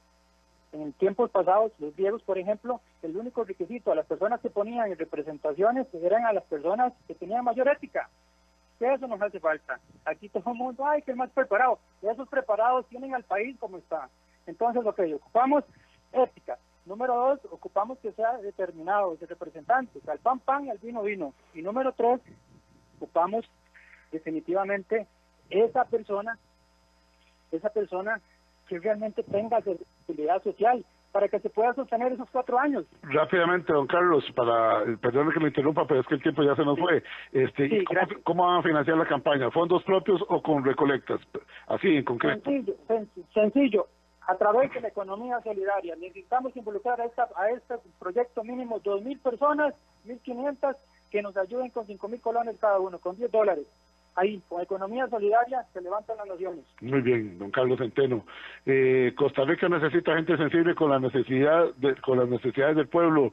[0.72, 4.90] En tiempos pasados, los griegos, por ejemplo, el único requisito a las personas que ponían
[4.90, 8.10] en representaciones eran a las personas que tenían mayor ética.
[8.78, 9.80] Eso nos hace falta.
[10.04, 11.78] Aquí todo el mundo, ay, que más preparado.
[12.02, 14.08] esos preparados tienen al país como está.
[14.46, 15.64] Entonces, lo que ocupamos,
[16.12, 16.58] ética.
[16.88, 21.34] Número dos, ocupamos que sea determinado, de representantes, al pan pan y al vino vino.
[21.54, 22.18] Y número tres,
[22.96, 23.44] ocupamos
[24.10, 25.06] definitivamente
[25.50, 26.38] esa persona,
[27.52, 28.22] esa persona
[28.68, 30.82] que realmente tenga sensibilidad social
[31.12, 32.86] para que se pueda sostener esos cuatro años.
[33.02, 36.64] Rápidamente, don Carlos, para perdón que me interrumpa, pero es que el tiempo ya se
[36.64, 37.02] nos fue.
[37.32, 39.50] Este, ¿cómo, ¿cómo, van a financiar la campaña?
[39.50, 41.20] ¿Fondos propios o con recolectas?
[41.66, 42.50] Así, en concreto.
[42.50, 42.74] Sencillo,
[43.34, 43.86] sencillo
[44.28, 45.96] a través de la economía solidaria.
[45.96, 49.74] Necesitamos involucrar a, esta, a este proyecto mínimo 2.000 personas,
[50.06, 50.76] 1.500,
[51.10, 53.64] que nos ayuden con 5.000 colones cada uno, con 10 dólares.
[54.16, 56.64] Ahí, con economía solidaria, se levantan las naciones.
[56.82, 58.26] Muy bien, don Carlos Centeno.
[58.66, 63.32] Eh, Costa Rica necesita gente sensible con la necesidad de, con las necesidades del pueblo.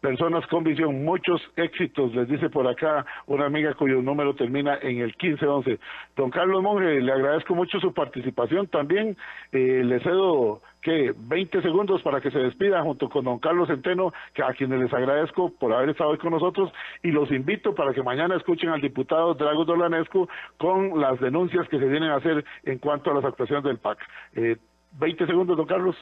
[0.00, 1.04] Personas con visión.
[1.04, 5.78] Muchos éxitos, les dice por acá una amiga cuyo número termina en el 1511.
[6.16, 8.66] Don Carlos Monge, le agradezco mucho su participación.
[8.68, 9.16] También
[9.52, 14.12] eh, le cedo que 20 segundos para que se despida junto con don Carlos Centeno,
[14.34, 16.72] que a quienes les agradezco por haber estado hoy con nosotros
[17.02, 20.28] y los invito para que mañana escuchen al diputado Drago Dolanescu
[20.58, 23.98] con las denuncias que se vienen a hacer en cuanto a las actuaciones del PAC.
[24.34, 24.56] Eh,
[24.92, 25.96] 20 segundos, don Carlos.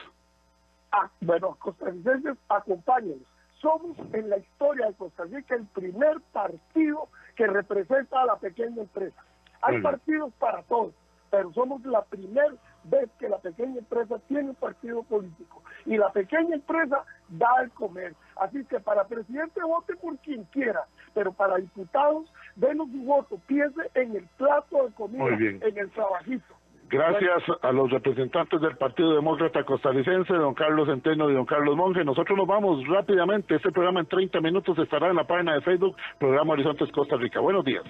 [0.91, 3.34] Ah, bueno, costarricenses, acompáñenos.
[3.61, 8.81] Somos en la historia de Costa Rica el primer partido que representa a la pequeña
[8.81, 9.23] empresa.
[9.61, 10.93] Hay partidos para todos,
[11.31, 12.53] pero somos la primera
[12.83, 17.71] vez que la pequeña empresa tiene un partido político y la pequeña empresa da el
[17.71, 18.13] comer.
[18.37, 23.81] Así que para presidente vote por quien quiera, pero para diputados denos su voto, piense
[23.95, 26.54] en el plato de comida, en el trabajito.
[26.89, 32.05] Gracias a los representantes del Partido Demócrata Costarricense, don Carlos Centeno y don Carlos Monge.
[32.05, 33.55] Nosotros nos vamos rápidamente.
[33.55, 37.39] Este programa en 30 minutos estará en la página de Facebook, Programa Horizontes Costa Rica.
[37.39, 37.83] Buenos días.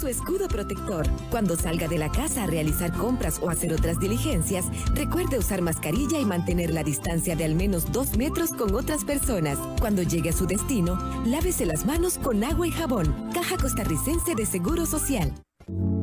[0.00, 1.06] Su escudo protector.
[1.30, 6.18] Cuando salga de la casa a realizar compras o hacer otras diligencias, recuerde usar mascarilla
[6.18, 9.58] y mantener la distancia de al menos dos metros con otras personas.
[9.78, 13.14] Cuando llegue a su destino, lávese las manos con agua y jabón.
[13.34, 15.34] Caja Costarricense de Seguro Social.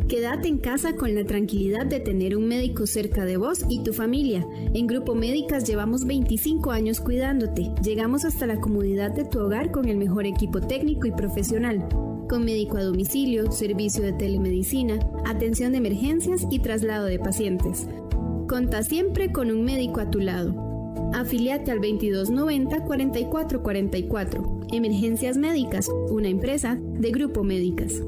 [0.08, 3.92] Quédate en casa con la tranquilidad de tener un médico cerca de vos y tu
[3.92, 4.46] familia.
[4.74, 7.72] En Grupo Médicas llevamos 25 años cuidándote.
[7.84, 11.86] Llegamos hasta la comodidad de tu hogar con el mejor equipo técnico y profesional
[12.28, 17.88] con médico a domicilio, servicio de telemedicina, atención de emergencias y traslado de pacientes.
[18.48, 20.54] Conta siempre con un médico a tu lado.
[21.14, 24.74] Afiliate al 2290-4444.
[24.74, 28.02] Emergencias Médicas, una empresa de Grupo Médicas.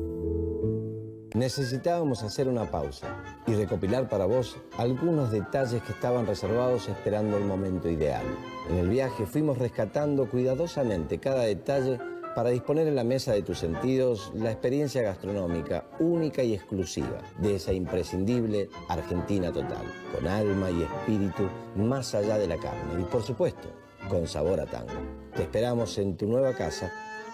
[1.35, 7.45] Necesitábamos hacer una pausa y recopilar para vos algunos detalles que estaban reservados esperando el
[7.45, 8.23] momento ideal.
[8.69, 11.99] En el viaje fuimos rescatando cuidadosamente cada detalle
[12.39, 17.55] para disponer en la mesa de tus sentidos la experiencia gastronómica única y exclusiva de
[17.55, 19.83] esa imprescindible Argentina total,
[20.15, 23.67] con alma y espíritu más allá de la carne y por supuesto
[24.07, 24.93] con sabor a tango.
[25.35, 26.89] Te esperamos en tu nueva casa,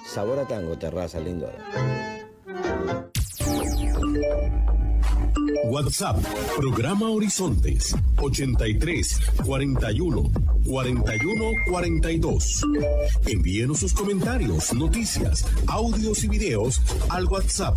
[0.07, 1.63] Sabor a Tango Terraza Lindora.
[5.65, 6.17] WhatsApp,
[6.57, 10.31] programa Horizontes, 83 41
[10.65, 12.61] 41 42.
[13.25, 17.75] Envíenos sus comentarios, noticias, audios y videos al WhatsApp,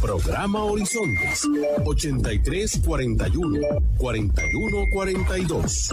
[0.00, 1.46] programa Horizontes,
[1.84, 3.60] 83 41
[3.98, 5.90] 41 42.